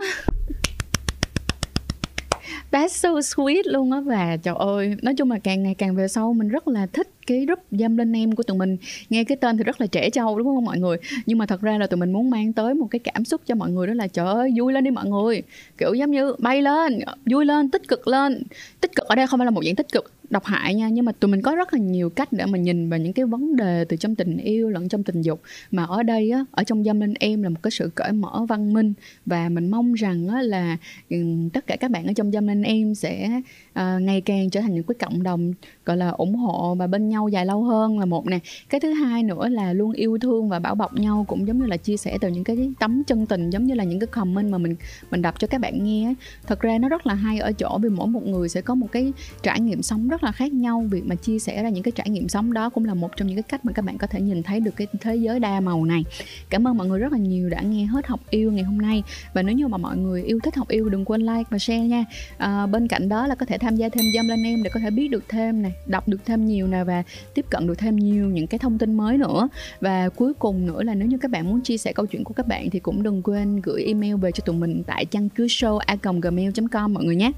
That's 2.70 2.88
so 2.88 3.08
sweet 3.08 3.62
luôn 3.64 3.92
á 3.92 4.00
và 4.00 4.36
trời 4.36 4.54
ơi, 4.58 4.96
nói 5.02 5.14
chung 5.14 5.30
là 5.30 5.38
càng 5.38 5.62
ngày 5.62 5.74
càng 5.74 5.96
về 5.96 6.08
sau 6.08 6.32
mình 6.32 6.48
rất 6.48 6.68
là 6.68 6.86
thích 6.86 7.08
cái 7.26 7.44
group 7.46 7.58
dâm 7.70 7.96
lên 7.96 8.12
em 8.12 8.34
của 8.34 8.42
tụi 8.42 8.56
mình. 8.56 8.76
Nghe 9.10 9.24
cái 9.24 9.36
tên 9.36 9.56
thì 9.58 9.64
rất 9.64 9.80
là 9.80 9.86
trẻ 9.86 10.10
trâu, 10.10 10.38
đúng 10.38 10.46
không 10.46 10.64
mọi 10.64 10.78
người? 10.78 10.96
Nhưng 11.26 11.38
mà 11.38 11.46
thật 11.46 11.60
ra 11.60 11.78
là 11.78 11.86
tụi 11.86 11.98
mình 11.98 12.12
muốn 12.12 12.30
mang 12.30 12.52
tới 12.52 12.74
một 12.74 12.86
cái 12.90 12.98
cảm 12.98 13.24
xúc 13.24 13.40
cho 13.46 13.54
mọi 13.54 13.70
người 13.70 13.86
đó 13.86 13.94
là, 13.94 14.06
trời 14.06 14.26
ơi, 14.26 14.52
vui 14.56 14.72
lên 14.72 14.84
đi 14.84 14.90
mọi 14.90 15.08
người. 15.08 15.42
Kiểu 15.78 15.94
giống 15.94 16.10
như 16.10 16.34
bay 16.38 16.62
lên, 16.62 16.98
vui 17.30 17.44
lên, 17.44 17.70
tích 17.70 17.88
cực 17.88 18.08
lên. 18.08 18.42
Tích 18.80 18.96
cực 18.96 19.06
ở 19.06 19.14
đây 19.14 19.26
không 19.26 19.40
phải 19.40 19.44
là 19.44 19.50
một 19.50 19.64
dạng 19.64 19.76
tích 19.76 19.92
cực 19.92 20.12
độc 20.30 20.44
hại 20.44 20.75
nha. 20.75 20.88
Nhưng 20.88 21.04
mà 21.04 21.12
tụi 21.12 21.30
mình 21.30 21.42
có 21.42 21.56
rất 21.56 21.75
là 21.75 21.80
nhiều 21.80 22.10
cách 22.10 22.32
để 22.32 22.46
mà 22.46 22.58
nhìn 22.58 22.90
vào 22.90 22.99
những 22.99 23.12
cái 23.12 23.25
vấn 23.25 23.56
đề 23.56 23.84
từ 23.84 23.96
trong 23.96 24.14
tình 24.14 24.37
yêu 24.37 24.70
lẫn 24.70 24.88
trong 24.88 25.02
tình 25.02 25.22
dục. 25.22 25.42
Mà 25.70 25.84
ở 25.84 26.02
đây 26.02 26.30
á 26.30 26.44
ở 26.50 26.64
trong 26.64 26.84
dâm 26.84 27.00
linh 27.00 27.14
em 27.20 27.42
là 27.42 27.49
một 27.49 27.62
cái 27.62 27.70
sự 27.70 27.90
cởi 27.94 28.12
mở 28.12 28.46
văn 28.49 28.72
minh. 28.72 28.92
Và 29.26 29.49
mình 29.49 29.70
mong 29.70 29.92
rằng 29.92 30.28
á 30.28 30.42
là 30.42 30.76
ừ, 31.08 31.16
tất 31.52 31.66
cả 31.66 31.76
các 31.76 31.90
bạn 31.90 32.06
ở 32.06 32.12
trong 32.12 32.32
dâm 32.32 32.46
linh 32.46 32.62
em 32.62 32.94
sẽ 32.94 33.40
uh, 33.70 34.02
ngày 34.02 34.20
càng 34.20 34.50
trở 34.50 34.60
thành 34.60 34.75
những 34.75 34.84
cái 34.84 34.94
cộng 34.94 35.22
đồng 35.22 35.52
gọi 35.84 35.96
là 35.96 36.08
ủng 36.08 36.34
hộ 36.34 36.75
và 36.75 36.87
bên 36.87 37.08
nhau 37.08 37.28
dài 37.28 37.46
lâu 37.46 37.62
hơn 37.62 37.99
là 37.99 38.04
một 38.04 38.26
nè. 38.26 38.38
Cái 38.68 38.80
thứ 38.80 38.92
hai 38.92 39.22
nữa 39.22 39.49
là 39.49 39.72
luôn 39.72 39.92
yêu 39.92 40.18
thương 40.18 40.49
và 40.49 40.58
bảo 40.58 40.75
bọc 40.75 40.94
nhau 40.94 41.25
cũng 41.28 41.46
giống 41.46 41.58
như 41.58 41.66
là 41.66 41.76
chia 41.76 41.96
sẻ 41.96 42.18
từ 42.20 42.28
những 42.28 42.44
cái 42.44 42.72
tấm 42.78 43.04
chân 43.04 43.26
tình 43.26 43.50
giống 43.50 43.66
như 43.66 43.75
là 43.75 43.84
những 43.84 43.99
cái 43.99 44.06
comment 44.06 44.50
mà 44.50 44.58
mình 44.58 44.76
mình 45.10 45.22
đọc 45.22 45.34
cho 45.38 45.46
các 45.46 45.60
bạn 45.60 45.84
nghe 45.84 46.14
thật 46.46 46.60
ra 46.60 46.78
nó 46.78 46.88
rất 46.88 47.06
là 47.06 47.14
hay 47.14 47.38
ở 47.38 47.52
chỗ 47.52 47.78
vì 47.82 47.88
mỗi 47.88 48.06
một 48.06 48.26
người 48.26 48.49
sẽ 48.49 48.60
có 48.60 48.75
một 48.75 48.87
cái 48.92 49.12
trải 49.42 49.60
nghiệm 49.60 49.82
sống 49.82 50.08
rất 50.08 50.19
là 50.22 50.32
khác 50.32 50.52
nhau. 50.52 50.84
Việc 50.90 51.06
mà 51.06 51.14
chia 51.14 51.38
sẻ 51.38 51.62
ra 51.62 51.68
những 51.68 51.82
cái 51.82 51.92
trải 51.92 52.10
nghiệm 52.10 52.28
sống 52.28 52.52
đó 52.52 52.70
cũng 52.70 52.84
là 52.84 52.94
một 52.94 53.16
trong 53.16 53.28
những 53.28 53.36
cái 53.36 53.42
cách 53.42 53.64
mà 53.64 53.72
các 53.72 53.84
bạn 53.84 53.98
có 53.98 54.06
thể 54.06 54.20
nhìn 54.20 54.42
thấy 54.42 54.60
được 54.60 54.76
cái 54.76 54.86
thế 55.00 55.16
giới 55.16 55.40
đa 55.40 55.60
màu 55.60 55.84
này. 55.84 56.04
Cảm 56.50 56.66
ơn 56.66 56.76
mọi 56.76 56.86
người 56.86 56.98
rất 56.98 57.12
là 57.12 57.18
nhiều 57.18 57.48
đã 57.48 57.60
nghe 57.60 57.84
hết 57.84 58.06
học 58.06 58.20
yêu 58.30 58.52
ngày 58.52 58.64
hôm 58.64 58.78
nay. 58.78 59.02
Và 59.34 59.42
nếu 59.42 59.56
như 59.56 59.68
mà 59.68 59.78
mọi 59.78 59.96
người 59.96 60.22
yêu 60.22 60.40
thích 60.42 60.56
học 60.56 60.68
yêu 60.68 60.88
đừng 60.88 61.04
quên 61.04 61.20
like 61.20 61.44
và 61.50 61.58
share 61.58 61.80
nha. 61.80 62.04
À, 62.38 62.66
bên 62.66 62.88
cạnh 62.88 63.08
đó 63.08 63.26
là 63.26 63.34
có 63.34 63.46
thể 63.46 63.58
tham 63.58 63.76
gia 63.76 63.88
thêm 63.88 64.04
dâm 64.14 64.28
lên 64.28 64.42
em 64.44 64.62
để 64.62 64.70
có 64.74 64.80
thể 64.80 64.90
biết 64.90 65.08
được 65.08 65.24
thêm 65.28 65.62
này 65.62 65.72
đọc 65.86 66.08
được 66.08 66.24
thêm 66.24 66.46
nhiều 66.46 66.66
nè 66.66 66.84
và 66.84 67.02
tiếp 67.34 67.46
cận 67.50 67.66
được 67.66 67.78
thêm 67.78 67.96
nhiều 67.96 68.26
những 68.26 68.46
cái 68.46 68.58
thông 68.58 68.78
tin 68.78 68.94
mới 68.94 69.18
nữa. 69.18 69.48
Và 69.80 70.08
cuối 70.08 70.34
cùng 70.34 70.66
nữa 70.66 70.82
là 70.82 70.94
nếu 70.94 71.08
như 71.08 71.18
các 71.18 71.30
bạn 71.30 71.48
muốn 71.48 71.60
chia 71.60 71.76
sẻ 71.78 71.92
câu 71.92 72.06
chuyện 72.06 72.24
của 72.24 72.34
các 72.34 72.46
bạn 72.46 72.70
thì 72.70 72.80
cũng 72.80 73.02
đừng 73.02 73.22
quên 73.22 73.60
gửi 73.60 73.84
email 73.84 74.14
về 74.14 74.32
cho 74.32 74.42
tụi 74.46 74.56
mình 74.56 74.82
tại 74.86 75.04
chăn 75.04 75.28
cứ 75.28 75.46
show 75.46 75.76
a 75.78 75.96
gmail.com 76.02 76.94
mọi 76.94 77.04
người 77.04 77.16
nhé. 77.16 77.32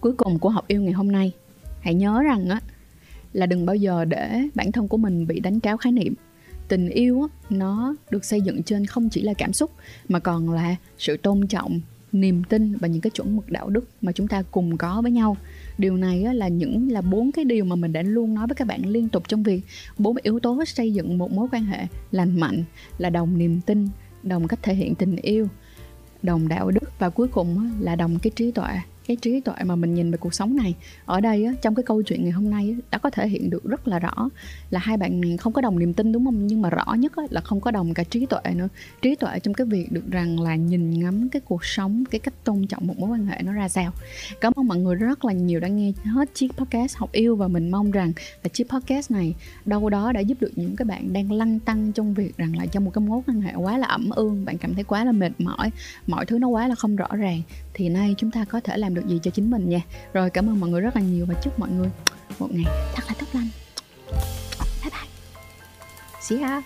Cuối 0.00 0.12
cùng 0.12 0.38
của 0.38 0.48
học 0.48 0.64
yêu 0.68 0.82
ngày 0.82 0.92
hôm 0.92 1.12
nay 1.12 1.32
hãy 1.88 1.94
nhớ 1.94 2.22
rằng 2.22 2.48
á 2.48 2.60
là 3.32 3.46
đừng 3.46 3.66
bao 3.66 3.76
giờ 3.76 4.04
để 4.04 4.42
bản 4.54 4.72
thân 4.72 4.88
của 4.88 4.96
mình 4.96 5.26
bị 5.26 5.40
đánh 5.40 5.60
tráo 5.60 5.76
khái 5.76 5.92
niệm. 5.92 6.14
Tình 6.68 6.88
yêu 6.88 7.22
á, 7.22 7.28
nó 7.50 7.94
được 8.10 8.24
xây 8.24 8.40
dựng 8.40 8.62
trên 8.62 8.86
không 8.86 9.08
chỉ 9.08 9.22
là 9.22 9.34
cảm 9.34 9.52
xúc 9.52 9.70
mà 10.08 10.18
còn 10.18 10.50
là 10.50 10.76
sự 10.98 11.16
tôn 11.16 11.46
trọng 11.46 11.80
niềm 12.12 12.42
tin 12.48 12.76
và 12.76 12.88
những 12.88 13.00
cái 13.00 13.10
chuẩn 13.10 13.36
mực 13.36 13.50
đạo 13.50 13.70
đức 13.70 13.88
mà 14.00 14.12
chúng 14.12 14.28
ta 14.28 14.42
cùng 14.50 14.76
có 14.76 15.02
với 15.02 15.10
nhau. 15.10 15.36
Điều 15.78 15.96
này 15.96 16.22
á, 16.22 16.32
là 16.32 16.48
những 16.48 16.92
là 16.92 17.00
bốn 17.00 17.32
cái 17.32 17.44
điều 17.44 17.64
mà 17.64 17.76
mình 17.76 17.92
đã 17.92 18.02
luôn 18.02 18.34
nói 18.34 18.46
với 18.46 18.54
các 18.54 18.66
bạn 18.68 18.86
liên 18.86 19.08
tục 19.08 19.28
trong 19.28 19.42
việc 19.42 19.64
bốn 19.98 20.16
yếu 20.22 20.40
tố 20.40 20.64
xây 20.64 20.92
dựng 20.92 21.18
một 21.18 21.32
mối 21.32 21.48
quan 21.52 21.64
hệ 21.64 21.86
lành 22.10 22.40
mạnh 22.40 22.64
là 22.98 23.10
đồng 23.10 23.38
niềm 23.38 23.60
tin 23.60 23.88
đồng 24.22 24.48
cách 24.48 24.62
thể 24.62 24.74
hiện 24.74 24.94
tình 24.94 25.16
yêu 25.16 25.48
đồng 26.22 26.48
đạo 26.48 26.70
đức 26.70 26.98
và 26.98 27.10
cuối 27.10 27.28
cùng 27.28 27.58
á, 27.58 27.64
là 27.80 27.96
đồng 27.96 28.18
cái 28.18 28.30
trí 28.36 28.50
tuệ 28.50 28.78
cái 29.08 29.16
trí 29.16 29.40
tuệ 29.40 29.54
mà 29.64 29.76
mình 29.76 29.94
nhìn 29.94 30.10
về 30.10 30.16
cuộc 30.16 30.34
sống 30.34 30.56
này. 30.56 30.74
Ở 31.04 31.20
đây 31.20 31.44
á, 31.44 31.52
trong 31.62 31.74
cái 31.74 31.82
câu 31.82 32.02
chuyện 32.02 32.22
ngày 32.22 32.32
hôm 32.32 32.50
nay 32.50 32.74
á, 32.76 32.80
đã 32.90 32.98
có 32.98 33.10
thể 33.10 33.28
hiện 33.28 33.50
được 33.50 33.64
rất 33.64 33.88
là 33.88 33.98
rõ 33.98 34.28
là 34.70 34.80
hai 34.80 34.96
bạn 34.96 35.36
không 35.36 35.52
có 35.52 35.62
đồng 35.62 35.78
niềm 35.78 35.94
tin 35.94 36.12
đúng 36.12 36.24
không? 36.24 36.46
Nhưng 36.46 36.62
mà 36.62 36.70
rõ 36.70 36.94
nhất 36.98 37.12
á, 37.16 37.22
là 37.30 37.40
không 37.40 37.60
có 37.60 37.70
đồng 37.70 37.94
cả 37.94 38.04
trí 38.04 38.26
tuệ 38.26 38.54
nữa. 38.54 38.68
Trí 39.02 39.14
tuệ 39.14 39.38
trong 39.38 39.54
cái 39.54 39.66
việc 39.66 39.92
được 39.92 40.10
rằng 40.10 40.40
là 40.40 40.56
nhìn 40.56 41.00
ngắm 41.00 41.28
cái 41.28 41.40
cuộc 41.40 41.64
sống 41.64 42.04
cái 42.10 42.18
cách 42.18 42.34
tôn 42.44 42.66
trọng 42.66 42.86
một 42.86 42.98
mối 42.98 43.10
quan 43.10 43.26
hệ 43.26 43.42
nó 43.42 43.52
ra 43.52 43.68
sao. 43.68 43.92
Cảm 44.40 44.52
ơn 44.56 44.68
mọi 44.68 44.78
người 44.78 44.94
rất 44.94 45.24
là 45.24 45.32
nhiều 45.32 45.60
đã 45.60 45.68
nghe 45.68 45.92
hết 46.04 46.34
chiếc 46.34 46.52
podcast 46.56 46.96
học 46.96 47.12
yêu 47.12 47.36
và 47.36 47.48
mình 47.48 47.70
mong 47.70 47.90
rằng. 47.90 48.12
Là 48.42 48.48
chiếc 48.48 48.68
podcast 48.68 49.10
này 49.10 49.34
đâu 49.64 49.90
đó 49.90 50.12
đã 50.12 50.20
giúp 50.20 50.40
được 50.40 50.52
những 50.56 50.76
cái 50.76 50.86
bạn 50.86 51.12
đang 51.12 51.32
lăn 51.32 51.60
tăng 51.60 51.92
trong 51.92 52.14
việc 52.14 52.36
rằng 52.36 52.56
là 52.56 52.66
trong 52.66 52.84
một 52.84 52.90
cái 52.94 53.04
mối 53.06 53.20
quan 53.26 53.40
hệ 53.40 53.54
quá 53.54 53.78
là 53.78 53.86
ẩm 53.86 54.10
ương 54.10 54.44
bạn 54.44 54.58
cảm 54.58 54.74
thấy 54.74 54.84
quá 54.84 55.04
là 55.04 55.12
mệt 55.12 55.32
mỏi 55.38 55.70
mọi 56.06 56.26
thứ 56.26 56.38
nó 56.38 56.48
quá 56.48 56.68
là 56.68 56.74
không 56.74 56.96
rõ 56.96 57.08
ràng 57.16 57.42
thì 57.78 57.88
nay 57.88 58.14
chúng 58.18 58.30
ta 58.30 58.44
có 58.44 58.60
thể 58.60 58.76
làm 58.76 58.94
được 58.94 59.06
gì 59.06 59.20
cho 59.22 59.30
chính 59.30 59.50
mình 59.50 59.68
nha. 59.68 59.80
Rồi, 60.12 60.30
cảm 60.30 60.48
ơn 60.48 60.60
mọi 60.60 60.70
người 60.70 60.80
rất 60.80 60.96
là 60.96 61.02
nhiều 61.02 61.26
và 61.26 61.34
chúc 61.42 61.58
mọi 61.58 61.68
người 61.70 61.88
một 62.38 62.48
ngày 62.52 62.64
thật 62.94 63.02
là 63.08 63.14
tốt 63.20 63.26
lành. 63.32 63.48
Bye 64.82 64.90
bye. 64.90 65.08
See 66.20 66.38
ya. 66.40 66.62